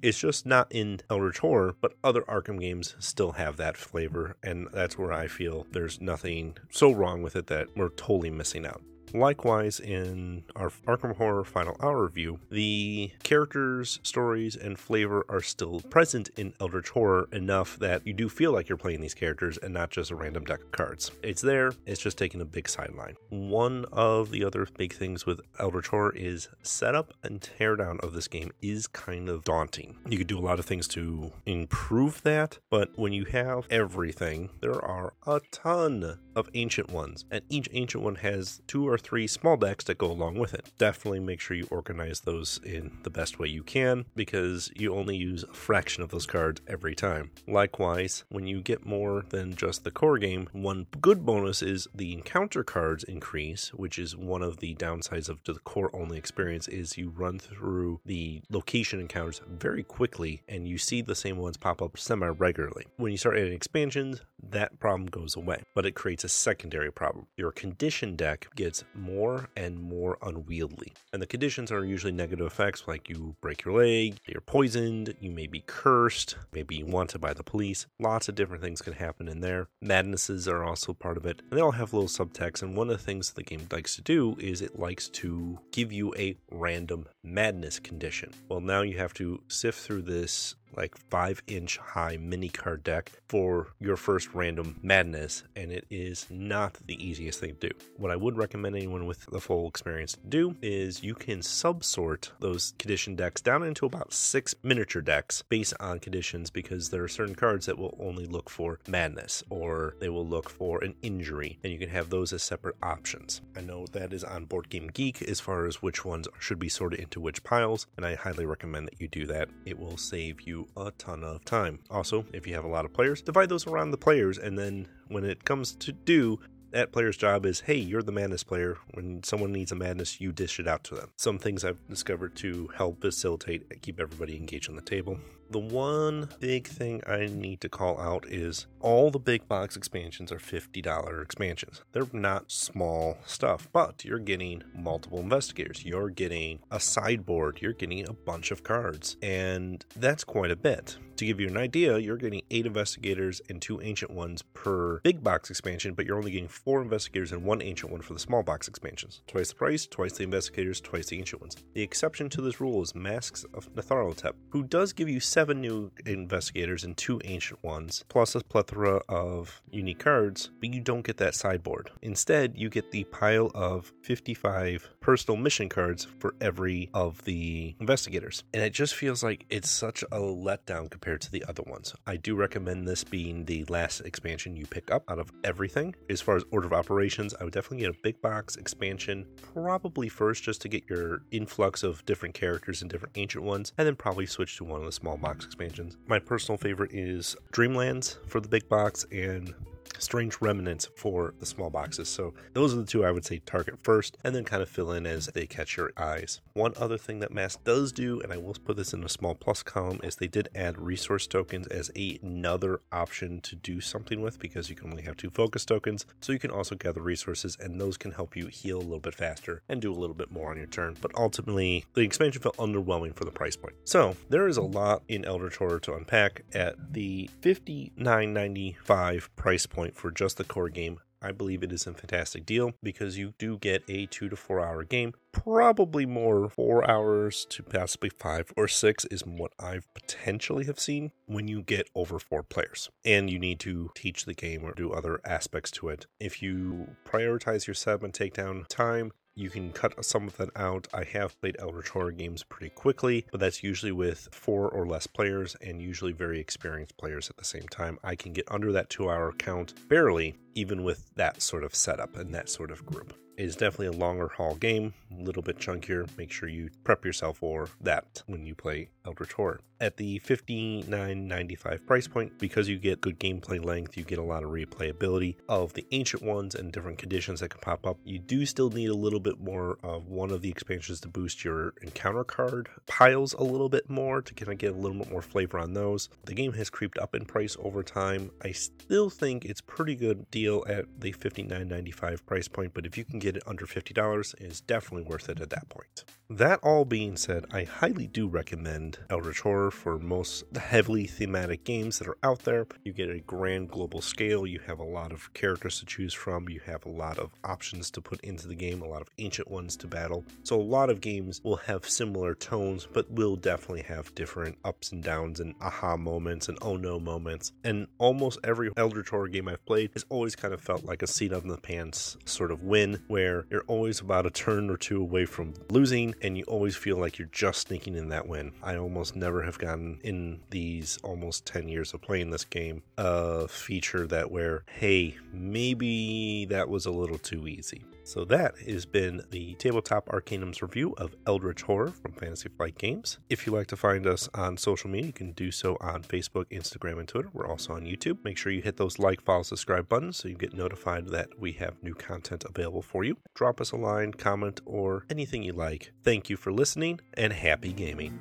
it's 0.02 0.18
just 0.18 0.46
not 0.46 0.66
in 0.70 1.00
Eldritch 1.08 1.38
Horror, 1.38 1.74
but 1.80 1.94
other 2.04 2.22
Arkham 2.22 2.60
games 2.60 2.96
still 2.98 3.32
have 3.32 3.56
that 3.56 3.76
flavor, 3.76 4.36
and 4.42 4.68
that's 4.72 4.98
where 4.98 5.12
I 5.12 5.28
feel 5.28 5.66
there's 5.70 6.00
nothing 6.00 6.56
so 6.70 6.92
wrong 6.92 7.22
with 7.22 7.36
it 7.36 7.46
that 7.46 7.68
we're 7.76 7.88
totally 7.90 8.30
missing 8.30 8.66
out. 8.66 8.82
Likewise, 9.14 9.80
in 9.80 10.44
our 10.54 10.70
Arkham 10.86 11.16
Horror 11.16 11.44
Final 11.44 11.76
Hour 11.80 12.04
review, 12.04 12.40
the 12.50 13.10
characters, 13.22 14.00
stories, 14.02 14.56
and 14.56 14.78
flavor 14.78 15.24
are 15.28 15.40
still 15.40 15.80
present 15.80 16.30
in 16.36 16.52
Eldritch 16.60 16.90
Horror 16.90 17.28
enough 17.32 17.78
that 17.78 18.06
you 18.06 18.12
do 18.12 18.28
feel 18.28 18.52
like 18.52 18.68
you're 18.68 18.78
playing 18.78 19.00
these 19.00 19.14
characters 19.14 19.58
and 19.58 19.72
not 19.72 19.90
just 19.90 20.10
a 20.10 20.16
random 20.16 20.44
deck 20.44 20.60
of 20.60 20.70
cards. 20.72 21.10
It's 21.22 21.42
there, 21.42 21.72
it's 21.86 22.00
just 22.00 22.18
taking 22.18 22.40
a 22.40 22.44
big 22.44 22.68
sideline. 22.68 23.16
One 23.30 23.86
of 23.92 24.30
the 24.30 24.44
other 24.44 24.66
big 24.76 24.92
things 24.92 25.24
with 25.26 25.40
Eldritch 25.58 25.88
Horror 25.88 26.14
is 26.14 26.48
setup 26.62 27.14
and 27.22 27.40
teardown 27.40 28.00
of 28.00 28.12
this 28.12 28.28
game 28.28 28.52
is 28.60 28.86
kind 28.86 29.28
of 29.28 29.44
daunting. 29.44 29.96
You 30.08 30.18
could 30.18 30.26
do 30.26 30.38
a 30.38 30.40
lot 30.40 30.58
of 30.58 30.66
things 30.66 30.86
to 30.88 31.32
improve 31.46 32.22
that, 32.22 32.58
but 32.70 32.90
when 32.96 33.12
you 33.12 33.24
have 33.26 33.66
everything, 33.70 34.50
there 34.60 34.84
are 34.84 35.14
a 35.26 35.40
ton 35.50 36.18
of 36.36 36.48
ancient 36.54 36.90
ones, 36.90 37.24
and 37.30 37.42
each 37.48 37.68
ancient 37.72 38.04
one 38.04 38.16
has 38.16 38.60
two 38.66 38.86
or 38.88 38.97
three 38.98 39.26
small 39.26 39.56
decks 39.56 39.84
that 39.84 39.98
go 39.98 40.10
along 40.10 40.38
with 40.38 40.54
it. 40.54 40.66
Definitely 40.78 41.20
make 41.20 41.40
sure 41.40 41.56
you 41.56 41.66
organize 41.70 42.20
those 42.20 42.60
in 42.64 42.98
the 43.02 43.10
best 43.10 43.38
way 43.38 43.48
you 43.48 43.62
can 43.62 44.04
because 44.14 44.70
you 44.74 44.94
only 44.94 45.16
use 45.16 45.44
a 45.44 45.54
fraction 45.54 46.02
of 46.02 46.10
those 46.10 46.26
cards 46.26 46.60
every 46.66 46.94
time. 46.94 47.30
Likewise, 47.46 48.24
when 48.28 48.46
you 48.46 48.60
get 48.60 48.86
more 48.86 49.24
than 49.30 49.54
just 49.54 49.84
the 49.84 49.90
core 49.90 50.18
game, 50.18 50.48
one 50.52 50.86
good 51.00 51.24
bonus 51.24 51.62
is 51.62 51.88
the 51.94 52.12
encounter 52.12 52.62
cards 52.62 53.04
increase, 53.04 53.72
which 53.74 53.98
is 53.98 54.16
one 54.16 54.42
of 54.42 54.58
the 54.58 54.74
downsides 54.74 55.28
of 55.28 55.42
the 55.44 55.54
core 55.60 55.90
only 55.94 56.18
experience 56.18 56.68
is 56.68 56.98
you 56.98 57.10
run 57.10 57.38
through 57.38 58.00
the 58.04 58.42
location 58.50 59.00
encounters 59.00 59.40
very 59.46 59.82
quickly 59.82 60.42
and 60.48 60.68
you 60.68 60.78
see 60.78 61.02
the 61.02 61.14
same 61.14 61.38
ones 61.38 61.56
pop 61.56 61.80
up 61.82 61.98
semi 61.98 62.26
regularly. 62.26 62.86
When 62.96 63.12
you 63.12 63.18
start 63.18 63.38
adding 63.38 63.52
expansions, 63.52 64.22
that 64.50 64.78
problem 64.78 65.08
goes 65.08 65.36
away, 65.36 65.62
but 65.74 65.86
it 65.86 65.94
creates 65.94 66.24
a 66.24 66.28
secondary 66.28 66.92
problem. 66.92 67.26
Your 67.36 67.52
condition 67.52 68.16
deck 68.16 68.48
gets 68.54 68.84
more 68.94 69.48
and 69.56 69.80
more 69.80 70.18
unwieldy. 70.22 70.92
And 71.12 71.22
the 71.22 71.26
conditions 71.26 71.70
are 71.72 71.84
usually 71.84 72.12
negative 72.12 72.46
effects 72.46 72.84
like 72.86 73.08
you 73.08 73.36
break 73.40 73.64
your 73.64 73.82
leg, 73.82 74.18
you're 74.26 74.40
poisoned, 74.40 75.14
you 75.20 75.30
may 75.30 75.46
be 75.46 75.62
cursed, 75.66 76.36
maybe 76.52 76.82
wanted 76.82 77.20
by 77.20 77.32
the 77.34 77.42
police. 77.42 77.86
Lots 77.98 78.28
of 78.28 78.34
different 78.34 78.62
things 78.62 78.82
can 78.82 78.94
happen 78.94 79.28
in 79.28 79.40
there. 79.40 79.68
Madnesses 79.80 80.48
are 80.48 80.64
also 80.64 80.92
part 80.92 81.16
of 81.16 81.26
it. 81.26 81.42
And 81.50 81.58
they 81.58 81.62
all 81.62 81.72
have 81.72 81.92
little 81.92 82.08
subtext. 82.08 82.62
And 82.62 82.76
one 82.76 82.90
of 82.90 82.96
the 82.96 83.04
things 83.04 83.32
the 83.32 83.42
game 83.42 83.66
likes 83.70 83.96
to 83.96 84.02
do 84.02 84.36
is 84.38 84.60
it 84.60 84.78
likes 84.78 85.08
to 85.08 85.58
give 85.72 85.92
you 85.92 86.14
a 86.16 86.36
random 86.50 87.06
madness 87.22 87.78
condition. 87.78 88.32
Well, 88.48 88.60
now 88.60 88.82
you 88.82 88.98
have 88.98 89.14
to 89.14 89.42
sift 89.48 89.80
through 89.80 90.02
this 90.02 90.54
like 90.76 90.96
five 91.10 91.42
inch 91.46 91.78
high 91.78 92.16
mini 92.20 92.48
card 92.48 92.84
deck 92.84 93.12
for 93.28 93.68
your 93.80 93.96
first 93.96 94.32
random 94.34 94.78
madness, 94.82 95.44
and 95.56 95.70
it 95.70 95.86
is 95.90 96.26
not 96.30 96.78
the 96.86 97.02
easiest 97.04 97.40
thing 97.40 97.54
to 97.56 97.68
do. 97.68 97.74
What 97.96 98.10
I 98.10 98.16
would 98.16 98.36
recommend 98.36 98.76
anyone 98.76 99.06
with 99.06 99.26
the 99.26 99.40
full 99.40 99.68
experience 99.68 100.12
to 100.12 100.20
do 100.28 100.56
is 100.62 101.02
you 101.02 101.14
can 101.14 101.40
subsort 101.40 102.30
those 102.40 102.74
condition 102.78 103.16
decks 103.16 103.40
down 103.40 103.62
into 103.62 103.86
about 103.86 104.12
six 104.12 104.54
miniature 104.62 105.02
decks 105.02 105.42
based 105.48 105.74
on 105.80 105.98
conditions 105.98 106.50
because 106.50 106.90
there 106.90 107.02
are 107.02 107.08
certain 107.08 107.34
cards 107.34 107.66
that 107.66 107.78
will 107.78 107.96
only 108.00 108.26
look 108.26 108.48
for 108.48 108.78
madness 108.88 109.42
or 109.50 109.94
they 110.00 110.08
will 110.08 110.26
look 110.26 110.48
for 110.48 110.82
an 110.82 110.94
injury, 111.02 111.58
and 111.62 111.72
you 111.72 111.78
can 111.78 111.90
have 111.90 112.10
those 112.10 112.32
as 112.32 112.42
separate 112.42 112.76
options. 112.82 113.40
I 113.56 113.60
know 113.60 113.86
that 113.92 114.12
is 114.12 114.24
on 114.24 114.46
Board 114.46 114.68
Game 114.68 114.88
Geek 114.88 115.22
as 115.22 115.40
far 115.40 115.66
as 115.66 115.82
which 115.82 116.04
ones 116.04 116.28
should 116.38 116.58
be 116.58 116.68
sorted 116.68 117.00
into 117.00 117.20
which 117.20 117.44
piles, 117.44 117.86
and 117.96 118.06
I 118.06 118.14
highly 118.14 118.46
recommend 118.46 118.86
that 118.86 119.00
you 119.00 119.08
do 119.08 119.26
that. 119.26 119.48
It 119.64 119.78
will 119.78 119.96
save 119.96 120.40
you 120.42 120.57
a 120.76 120.90
ton 120.98 121.22
of 121.22 121.44
time. 121.44 121.78
Also, 121.90 122.24
if 122.32 122.46
you 122.46 122.54
have 122.54 122.64
a 122.64 122.68
lot 122.68 122.84
of 122.84 122.92
players, 122.92 123.22
divide 123.22 123.48
those 123.48 123.66
around 123.66 123.90
the 123.90 123.96
players, 123.96 124.38
and 124.38 124.58
then 124.58 124.88
when 125.08 125.24
it 125.24 125.44
comes 125.44 125.74
to 125.76 125.92
do, 125.92 126.40
that 126.70 126.92
player's 126.92 127.16
job 127.16 127.46
is 127.46 127.60
hey, 127.60 127.76
you're 127.76 128.02
the 128.02 128.12
madness 128.12 128.44
player. 128.44 128.76
When 128.92 129.22
someone 129.22 129.52
needs 129.52 129.72
a 129.72 129.74
madness, 129.74 130.20
you 130.20 130.32
dish 130.32 130.60
it 130.60 130.68
out 130.68 130.84
to 130.84 130.94
them. 130.94 131.10
Some 131.16 131.38
things 131.38 131.64
I've 131.64 131.78
discovered 131.88 132.36
to 132.36 132.68
help 132.76 133.00
facilitate 133.00 133.66
and 133.70 133.80
keep 133.80 134.00
everybody 134.00 134.36
engaged 134.36 134.68
on 134.68 134.76
the 134.76 134.82
table. 134.82 135.18
The 135.50 135.58
one 135.58 136.28
big 136.40 136.66
thing 136.66 137.00
I 137.06 137.24
need 137.24 137.62
to 137.62 137.70
call 137.70 137.98
out 137.98 138.26
is 138.28 138.66
all 138.80 139.10
the 139.10 139.18
big 139.18 139.48
box 139.48 139.76
expansions 139.76 140.30
are 140.30 140.36
$50 140.36 141.22
expansions. 141.22 141.82
They're 141.92 142.06
not 142.12 142.52
small 142.52 143.16
stuff, 143.24 143.66
but 143.72 144.04
you're 144.04 144.18
getting 144.18 144.62
multiple 144.74 145.20
investigators. 145.20 145.86
You're 145.86 146.10
getting 146.10 146.58
a 146.70 146.78
sideboard. 146.78 147.60
You're 147.62 147.72
getting 147.72 148.06
a 148.06 148.12
bunch 148.12 148.50
of 148.50 148.62
cards. 148.62 149.16
And 149.22 149.84
that's 149.96 150.22
quite 150.22 150.50
a 150.50 150.56
bit. 150.56 150.98
To 151.18 151.26
give 151.26 151.40
you 151.40 151.48
an 151.48 151.56
idea, 151.56 151.98
you're 151.98 152.16
getting 152.16 152.42
eight 152.48 152.64
investigators 152.64 153.42
and 153.48 153.60
two 153.60 153.80
ancient 153.80 154.12
ones 154.12 154.42
per 154.54 155.00
big 155.00 155.24
box 155.24 155.50
expansion, 155.50 155.94
but 155.94 156.06
you're 156.06 156.16
only 156.16 156.30
getting 156.30 156.46
four 156.46 156.80
investigators 156.80 157.32
and 157.32 157.42
one 157.42 157.60
ancient 157.60 157.90
one 157.90 158.02
for 158.02 158.12
the 158.12 158.20
small 158.20 158.44
box 158.44 158.68
expansions. 158.68 159.22
Twice 159.26 159.48
the 159.48 159.56
price, 159.56 159.84
twice 159.84 160.12
the 160.12 160.22
investigators, 160.22 160.80
twice 160.80 161.08
the 161.08 161.18
ancient 161.18 161.40
ones. 161.42 161.56
The 161.74 161.82
exception 161.82 162.28
to 162.30 162.40
this 162.40 162.60
rule 162.60 162.82
is 162.82 162.94
Masks 162.94 163.44
of 163.52 163.68
Nyarlathotep, 163.74 164.34
who 164.50 164.62
does 164.62 164.92
give 164.92 165.08
you 165.08 165.18
seven 165.38 165.60
new 165.60 165.88
investigators 166.04 166.82
and 166.82 166.96
two 166.96 167.20
ancient 167.24 167.62
ones, 167.62 168.04
plus 168.08 168.34
a 168.34 168.40
plethora 168.40 169.00
of 169.08 169.62
unique 169.70 170.00
cards, 170.00 170.50
but 170.58 170.74
you 170.74 170.80
don't 170.80 171.06
get 171.06 171.16
that 171.18 171.32
sideboard. 171.32 171.92
Instead, 172.02 172.56
you 172.56 172.68
get 172.68 172.90
the 172.90 173.04
pile 173.04 173.48
of 173.54 173.92
55 174.02 174.88
personal 174.98 175.38
mission 175.38 175.68
cards 175.68 176.08
for 176.18 176.34
every 176.40 176.90
of 176.92 177.22
the 177.22 177.72
investigators. 177.78 178.42
And 178.52 178.64
it 178.64 178.72
just 178.72 178.96
feels 178.96 179.22
like 179.22 179.46
it's 179.48 179.70
such 179.70 180.02
a 180.02 180.18
letdown 180.18 180.90
compared 180.90 181.20
to 181.20 181.30
the 181.30 181.44
other 181.48 181.62
ones. 181.68 181.94
I 182.04 182.16
do 182.16 182.34
recommend 182.34 182.88
this 182.88 183.04
being 183.04 183.44
the 183.44 183.64
last 183.66 184.00
expansion 184.00 184.56
you 184.56 184.66
pick 184.66 184.90
up 184.90 185.04
out 185.08 185.20
of 185.20 185.30
everything. 185.44 185.94
As 186.10 186.20
far 186.20 186.34
as 186.34 186.42
order 186.50 186.66
of 186.66 186.72
operations, 186.72 187.32
I 187.40 187.44
would 187.44 187.52
definitely 187.52 187.86
get 187.86 187.94
a 187.94 188.02
big 188.02 188.20
box 188.20 188.56
expansion, 188.56 189.24
probably 189.54 190.08
first 190.08 190.42
just 190.42 190.62
to 190.62 190.68
get 190.68 190.90
your 190.90 191.22
influx 191.30 191.84
of 191.84 192.04
different 192.06 192.34
characters 192.34 192.82
and 192.82 192.90
different 192.90 193.16
ancient 193.16 193.44
ones, 193.44 193.72
and 193.78 193.86
then 193.86 193.94
probably 193.94 194.26
switch 194.26 194.56
to 194.56 194.64
one 194.64 194.80
of 194.80 194.86
the 194.86 194.90
small 194.90 195.16
box 195.28 195.44
expansions. 195.44 195.98
My 196.06 196.18
personal 196.18 196.56
favorite 196.56 196.94
is 196.94 197.36
Dreamlands 197.52 198.16
for 198.26 198.40
the 198.40 198.48
big 198.48 198.66
box 198.66 199.04
and 199.12 199.52
strange 199.98 200.40
remnants 200.40 200.88
for 200.96 201.34
the 201.38 201.46
small 201.46 201.70
boxes. 201.70 202.08
So 202.08 202.34
those 202.52 202.74
are 202.74 202.78
the 202.78 202.84
two 202.84 203.04
I 203.04 203.10
would 203.10 203.24
say 203.24 203.38
target 203.38 203.78
first 203.82 204.16
and 204.24 204.34
then 204.34 204.44
kind 204.44 204.62
of 204.62 204.68
fill 204.68 204.92
in 204.92 205.06
as 205.06 205.26
they 205.26 205.46
catch 205.46 205.76
your 205.76 205.92
eyes. 205.96 206.40
One 206.52 206.72
other 206.76 206.98
thing 206.98 207.20
that 207.20 207.32
Mask 207.32 207.62
does 207.64 207.92
do, 207.92 208.20
and 208.20 208.32
I 208.32 208.36
will 208.36 208.54
put 208.54 208.76
this 208.76 208.92
in 208.92 209.04
a 209.04 209.08
small 209.08 209.34
plus 209.34 209.62
column, 209.62 210.00
is 210.02 210.16
they 210.16 210.26
did 210.26 210.48
add 210.54 210.78
resource 210.78 211.26
tokens 211.26 211.66
as 211.68 211.90
another 211.96 212.80
option 212.92 213.40
to 213.42 213.56
do 213.56 213.80
something 213.80 214.20
with 214.20 214.38
because 214.38 214.68
you 214.70 214.76
can 214.76 214.90
only 214.90 215.02
have 215.02 215.16
two 215.16 215.30
focus 215.30 215.64
tokens. 215.64 216.06
So 216.20 216.32
you 216.32 216.38
can 216.38 216.50
also 216.50 216.74
gather 216.74 217.00
resources 217.00 217.56
and 217.60 217.80
those 217.80 217.96
can 217.96 218.12
help 218.12 218.36
you 218.36 218.46
heal 218.48 218.78
a 218.78 218.80
little 218.80 219.00
bit 219.00 219.14
faster 219.14 219.62
and 219.68 219.80
do 219.80 219.92
a 219.92 219.94
little 219.94 220.14
bit 220.14 220.30
more 220.30 220.50
on 220.50 220.56
your 220.56 220.66
turn. 220.66 220.96
But 221.00 221.12
ultimately, 221.16 221.84
the 221.94 222.02
expansion 222.02 222.42
felt 222.42 222.56
underwhelming 222.56 223.14
for 223.14 223.24
the 223.24 223.30
price 223.30 223.56
point. 223.56 223.74
So 223.84 224.16
there 224.28 224.48
is 224.48 224.56
a 224.56 224.62
lot 224.62 225.02
in 225.08 225.24
Eldritch 225.24 225.56
Horror 225.56 225.80
to 225.80 225.94
unpack 225.94 226.42
at 226.52 226.92
the 226.92 227.30
59.95 227.42 229.28
price 229.36 229.66
point 229.66 229.77
point 229.78 229.96
for 229.96 230.10
just 230.10 230.38
the 230.38 230.44
core 230.44 230.68
game. 230.68 230.98
I 231.22 231.30
believe 231.30 231.62
it 231.62 231.70
is 231.70 231.86
a 231.86 231.92
fantastic 231.92 232.44
deal 232.44 232.72
because 232.82 233.16
you 233.16 233.34
do 233.38 233.58
get 233.58 233.84
a 233.88 234.06
two 234.06 234.28
to 234.28 234.34
four 234.34 234.60
hour 234.60 234.82
game. 234.82 235.14
Probably 235.30 236.04
more 236.04 236.48
four 236.50 236.88
hours 236.90 237.46
to 237.50 237.62
possibly 237.62 238.10
five 238.10 238.52
or 238.56 238.66
six 238.66 239.04
is 239.04 239.24
what 239.24 239.52
I've 239.58 239.86
potentially 239.94 240.64
have 240.64 240.80
seen 240.80 241.12
when 241.26 241.46
you 241.46 241.62
get 241.62 241.88
over 241.94 242.18
four 242.18 242.42
players 242.42 242.90
and 243.04 243.30
you 243.30 243.38
need 243.38 243.60
to 243.60 243.90
teach 243.94 244.24
the 244.24 244.34
game 244.34 244.64
or 244.64 244.72
do 244.74 244.90
other 244.90 245.20
aspects 245.24 245.70
to 245.72 245.90
it. 245.90 246.06
If 246.18 246.42
you 246.42 246.96
prioritize 247.04 247.68
your 247.68 247.74
sub 247.74 248.02
and 248.02 248.12
takedown 248.12 248.66
time, 248.66 249.12
you 249.38 249.50
can 249.50 249.72
cut 249.72 250.04
some 250.04 250.26
of 250.26 250.36
that 250.36 250.50
out. 250.56 250.88
I 250.92 251.04
have 251.04 251.40
played 251.40 251.56
Eldritch 251.60 251.90
Horror 251.90 252.10
games 252.10 252.42
pretty 252.42 252.70
quickly, 252.70 253.24
but 253.30 253.38
that's 253.38 253.62
usually 253.62 253.92
with 253.92 254.28
four 254.32 254.68
or 254.68 254.84
less 254.84 255.06
players 255.06 255.54
and 255.62 255.80
usually 255.80 256.12
very 256.12 256.40
experienced 256.40 256.96
players 256.96 257.30
at 257.30 257.36
the 257.36 257.44
same 257.44 257.68
time. 257.68 257.98
I 258.02 258.16
can 258.16 258.32
get 258.32 258.50
under 258.50 258.72
that 258.72 258.90
two 258.90 259.08
hour 259.08 259.32
count 259.32 259.74
barely, 259.88 260.34
even 260.58 260.82
with 260.82 261.14
that 261.14 261.40
sort 261.40 261.62
of 261.62 261.72
setup 261.72 262.16
and 262.16 262.34
that 262.34 262.48
sort 262.48 262.72
of 262.72 262.84
group 262.84 263.14
It 263.36 263.44
is 263.44 263.54
definitely 263.54 263.86
a 263.86 263.92
longer 263.92 264.26
haul 264.26 264.56
game, 264.56 264.94
a 265.16 265.22
little 265.22 265.42
bit 265.42 265.58
chunkier. 265.58 266.08
Make 266.18 266.32
sure 266.32 266.48
you 266.48 266.70
prep 266.82 267.04
yourself 267.04 267.38
for 267.38 267.68
that 267.82 268.24
when 268.26 268.44
you 268.44 268.56
play 268.56 268.88
Eldritch 269.06 269.34
Horror. 269.34 269.60
At 269.80 269.96
the 269.96 270.18
$59.95 270.18 271.86
price 271.86 272.08
point, 272.08 272.36
because 272.40 272.68
you 272.68 272.80
get 272.80 273.00
good 273.00 273.20
gameplay 273.20 273.64
length, 273.64 273.96
you 273.96 274.02
get 274.02 274.18
a 274.18 274.24
lot 274.24 274.42
of 274.42 274.50
replayability 274.50 275.36
of 275.48 275.72
the 275.74 275.86
ancient 275.92 276.24
ones 276.24 276.56
and 276.56 276.72
different 276.72 276.98
conditions 276.98 277.38
that 277.38 277.50
can 277.50 277.60
pop 277.60 277.86
up. 277.86 277.96
You 278.02 278.18
do 278.18 278.44
still 278.44 278.70
need 278.70 278.90
a 278.90 278.94
little 278.96 279.20
bit 279.20 279.38
more 279.38 279.78
of 279.84 280.08
one 280.08 280.32
of 280.32 280.42
the 280.42 280.50
expansions 280.50 281.00
to 281.02 281.08
boost 281.08 281.44
your 281.44 281.74
encounter 281.80 282.24
card 282.24 282.68
piles 282.88 283.34
a 283.34 283.44
little 283.44 283.68
bit 283.68 283.88
more 283.88 284.20
to 284.20 284.34
kind 284.34 284.50
of 284.50 284.58
get 284.58 284.72
a 284.72 284.76
little 284.76 284.98
bit 284.98 285.12
more 285.12 285.22
flavor 285.22 285.60
on 285.60 285.74
those. 285.74 286.08
The 286.24 286.34
game 286.34 286.54
has 286.54 286.70
creeped 286.70 286.98
up 286.98 287.14
in 287.14 287.24
price 287.24 287.56
over 287.62 287.84
time. 287.84 288.32
I 288.42 288.50
still 288.50 289.10
think 289.10 289.44
it's 289.44 289.60
pretty 289.60 289.94
good 289.94 290.28
deal 290.32 290.47
at 290.68 290.86
the 290.98 291.12
$59.95 291.12 292.26
price 292.26 292.48
point, 292.48 292.72
but 292.74 292.86
if 292.86 292.96
you 292.96 293.04
can 293.04 293.18
get 293.18 293.36
it 293.36 293.42
under 293.46 293.66
$50, 293.66 294.34
it 294.34 294.40
is 294.40 294.60
definitely 294.60 295.08
worth 295.08 295.28
it 295.28 295.40
at 295.40 295.50
that 295.50 295.68
point. 295.68 296.04
That 296.30 296.60
all 296.62 296.84
being 296.84 297.16
said, 297.16 297.46
I 297.50 297.62
highly 297.64 298.06
do 298.06 298.28
recommend 298.28 298.98
Eldritch 299.08 299.40
Horror 299.40 299.70
for 299.70 299.98
most 299.98 300.44
heavily 300.56 301.06
thematic 301.06 301.64
games 301.64 301.98
that 301.98 302.08
are 302.08 302.18
out 302.22 302.40
there. 302.40 302.66
You 302.84 302.92
get 302.92 303.08
a 303.08 303.20
grand 303.20 303.70
global 303.70 304.02
scale, 304.02 304.46
you 304.46 304.60
have 304.66 304.78
a 304.78 304.84
lot 304.84 305.10
of 305.10 305.32
characters 305.32 305.78
to 305.80 305.86
choose 305.86 306.12
from, 306.12 306.50
you 306.50 306.60
have 306.66 306.84
a 306.84 306.90
lot 306.90 307.18
of 307.18 307.30
options 307.44 307.90
to 307.92 308.02
put 308.02 308.20
into 308.20 308.46
the 308.46 308.54
game, 308.54 308.82
a 308.82 308.86
lot 308.86 309.00
of 309.00 309.08
ancient 309.16 309.50
ones 309.50 309.74
to 309.78 309.86
battle. 309.86 310.22
So 310.42 310.60
a 310.60 310.62
lot 310.62 310.90
of 310.90 311.00
games 311.00 311.40
will 311.42 311.56
have 311.56 311.88
similar 311.88 312.34
tones, 312.34 312.86
but 312.92 313.10
will 313.10 313.36
definitely 313.36 313.84
have 313.84 314.14
different 314.14 314.58
ups 314.66 314.92
and 314.92 315.02
downs 315.02 315.40
and 315.40 315.54
aha 315.62 315.96
moments 315.96 316.48
and 316.50 316.58
oh 316.60 316.76
no 316.76 317.00
moments. 317.00 317.52
And 317.64 317.86
almost 317.96 318.38
every 318.44 318.70
Eldritch 318.76 319.08
Horror 319.08 319.28
game 319.28 319.48
I've 319.48 319.64
played 319.64 319.92
has 319.94 320.04
always 320.10 320.36
kind 320.38 320.54
of 320.54 320.60
felt 320.60 320.84
like 320.84 321.02
a 321.02 321.06
seat 321.06 321.32
on 321.32 321.48
the 321.48 321.56
pants 321.56 322.16
sort 322.24 322.50
of 322.50 322.62
win, 322.62 323.02
where 323.08 323.44
you're 323.50 323.64
always 323.66 324.00
about 324.00 324.26
a 324.26 324.30
turn 324.30 324.70
or 324.70 324.76
two 324.76 325.00
away 325.00 325.24
from 325.24 325.54
losing 325.70 326.14
and 326.22 326.38
you 326.38 326.44
always 326.44 326.76
feel 326.76 326.96
like 326.96 327.18
you're 327.18 327.28
just 327.32 327.68
sneaking 327.68 327.96
in 327.96 328.08
that 328.08 328.26
win. 328.26 328.52
I 328.62 328.76
almost 328.76 329.16
never 329.16 329.42
have 329.42 329.58
gotten 329.58 329.98
in 330.02 330.40
these 330.50 330.98
almost 331.02 331.46
10 331.46 331.68
years 331.68 331.92
of 331.92 332.02
playing 332.02 332.30
this 332.30 332.44
game 332.44 332.82
a 332.96 333.48
feature 333.48 334.06
that 334.06 334.30
where, 334.30 334.64
hey, 334.66 335.16
maybe 335.32 336.46
that 336.46 336.68
was 336.68 336.86
a 336.86 336.90
little 336.90 337.18
too 337.18 337.46
easy. 337.46 337.84
So 338.08 338.24
that 338.24 338.58
has 338.60 338.86
been 338.86 339.22
the 339.32 339.52
Tabletop 339.56 340.08
Arcanum's 340.08 340.62
review 340.62 340.94
of 340.96 341.14
Eldritch 341.26 341.60
Horror 341.60 341.88
from 341.90 342.12
Fantasy 342.12 342.48
Flight 342.48 342.78
Games. 342.78 343.18
If 343.28 343.46
you'd 343.46 343.52
like 343.52 343.66
to 343.66 343.76
find 343.76 344.06
us 344.06 344.30
on 344.32 344.56
social 344.56 344.88
media, 344.88 345.08
you 345.08 345.12
can 345.12 345.32
do 345.32 345.50
so 345.50 345.76
on 345.82 346.02
Facebook, 346.04 346.46
Instagram, 346.46 347.00
and 347.00 347.06
Twitter. 347.06 347.28
We're 347.34 347.46
also 347.46 347.74
on 347.74 347.82
YouTube. 347.82 348.24
Make 348.24 348.38
sure 348.38 348.50
you 348.50 348.62
hit 348.62 348.78
those 348.78 348.98
like, 348.98 349.20
follow, 349.20 349.42
subscribe 349.42 349.90
buttons 349.90 350.17
so 350.18 350.28
you 350.28 350.34
get 350.34 350.52
notified 350.52 351.08
that 351.08 351.28
we 351.38 351.52
have 351.52 351.82
new 351.82 351.94
content 351.94 352.44
available 352.44 352.82
for 352.82 353.04
you. 353.04 353.16
Drop 353.34 353.60
us 353.60 353.70
a 353.70 353.76
line, 353.76 354.12
comment, 354.12 354.60
or 354.66 355.06
anything 355.08 355.42
you 355.42 355.52
like. 355.52 355.92
Thank 356.02 356.28
you 356.28 356.36
for 356.36 356.52
listening 356.52 357.00
and 357.14 357.32
happy 357.32 357.72
gaming. 357.72 358.18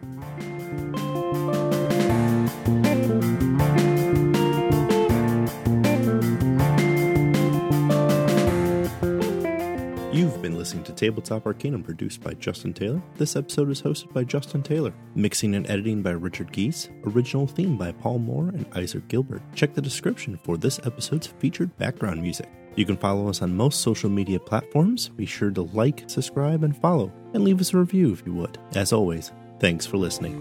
Listening 10.78 10.96
to 10.96 11.06
Tabletop 11.06 11.46
Arcanum 11.48 11.84
produced 11.84 12.22
by 12.22 12.34
Justin 12.34 12.74
Taylor. 12.74 13.02
This 13.16 13.36
episode 13.36 13.70
is 13.72 13.82
hosted 13.82 14.14
by 14.14 14.24
Justin 14.24 14.62
Taylor. 14.62 14.94
Mixing 15.16 15.56
and 15.56 15.68
editing 15.70 16.04
by 16.04 16.12
Richard 16.12 16.52
Geese. 16.52 16.90
Original 17.06 17.48
theme 17.48 17.78
by 17.78 17.92
Paul 17.92 18.20
Moore 18.20 18.50
and 18.50 18.66
Isaac 18.76 19.08
Gilbert. 19.08 19.42
Check 19.56 19.74
the 19.74 19.82
description 19.82 20.38
for 20.44 20.56
this 20.58 20.80
episode's 20.86 21.28
featured 21.28 21.76
background 21.78 22.22
music. 22.22 22.50
You 22.76 22.86
can 22.86 22.98
follow 22.98 23.28
us 23.28 23.42
on 23.42 23.56
most 23.56 23.82
social 23.82 24.10
media 24.10 24.40
platforms. 24.40 25.10
Be 25.10 25.26
sure 25.26 25.50
to 25.52 25.64
like, 25.64 26.04
subscribe, 26.08 26.64
and 26.64 26.78
follow, 26.78 27.12
and 27.34 27.44
leave 27.44 27.60
us 27.60 27.74
a 27.74 27.78
review 27.78 28.14
if 28.14 28.24
you 28.26 28.34
would. 28.36 28.60
As 28.76 28.94
always, 28.94 29.32
thanks 29.60 29.88
for 29.88 29.98
listening. 29.98 30.36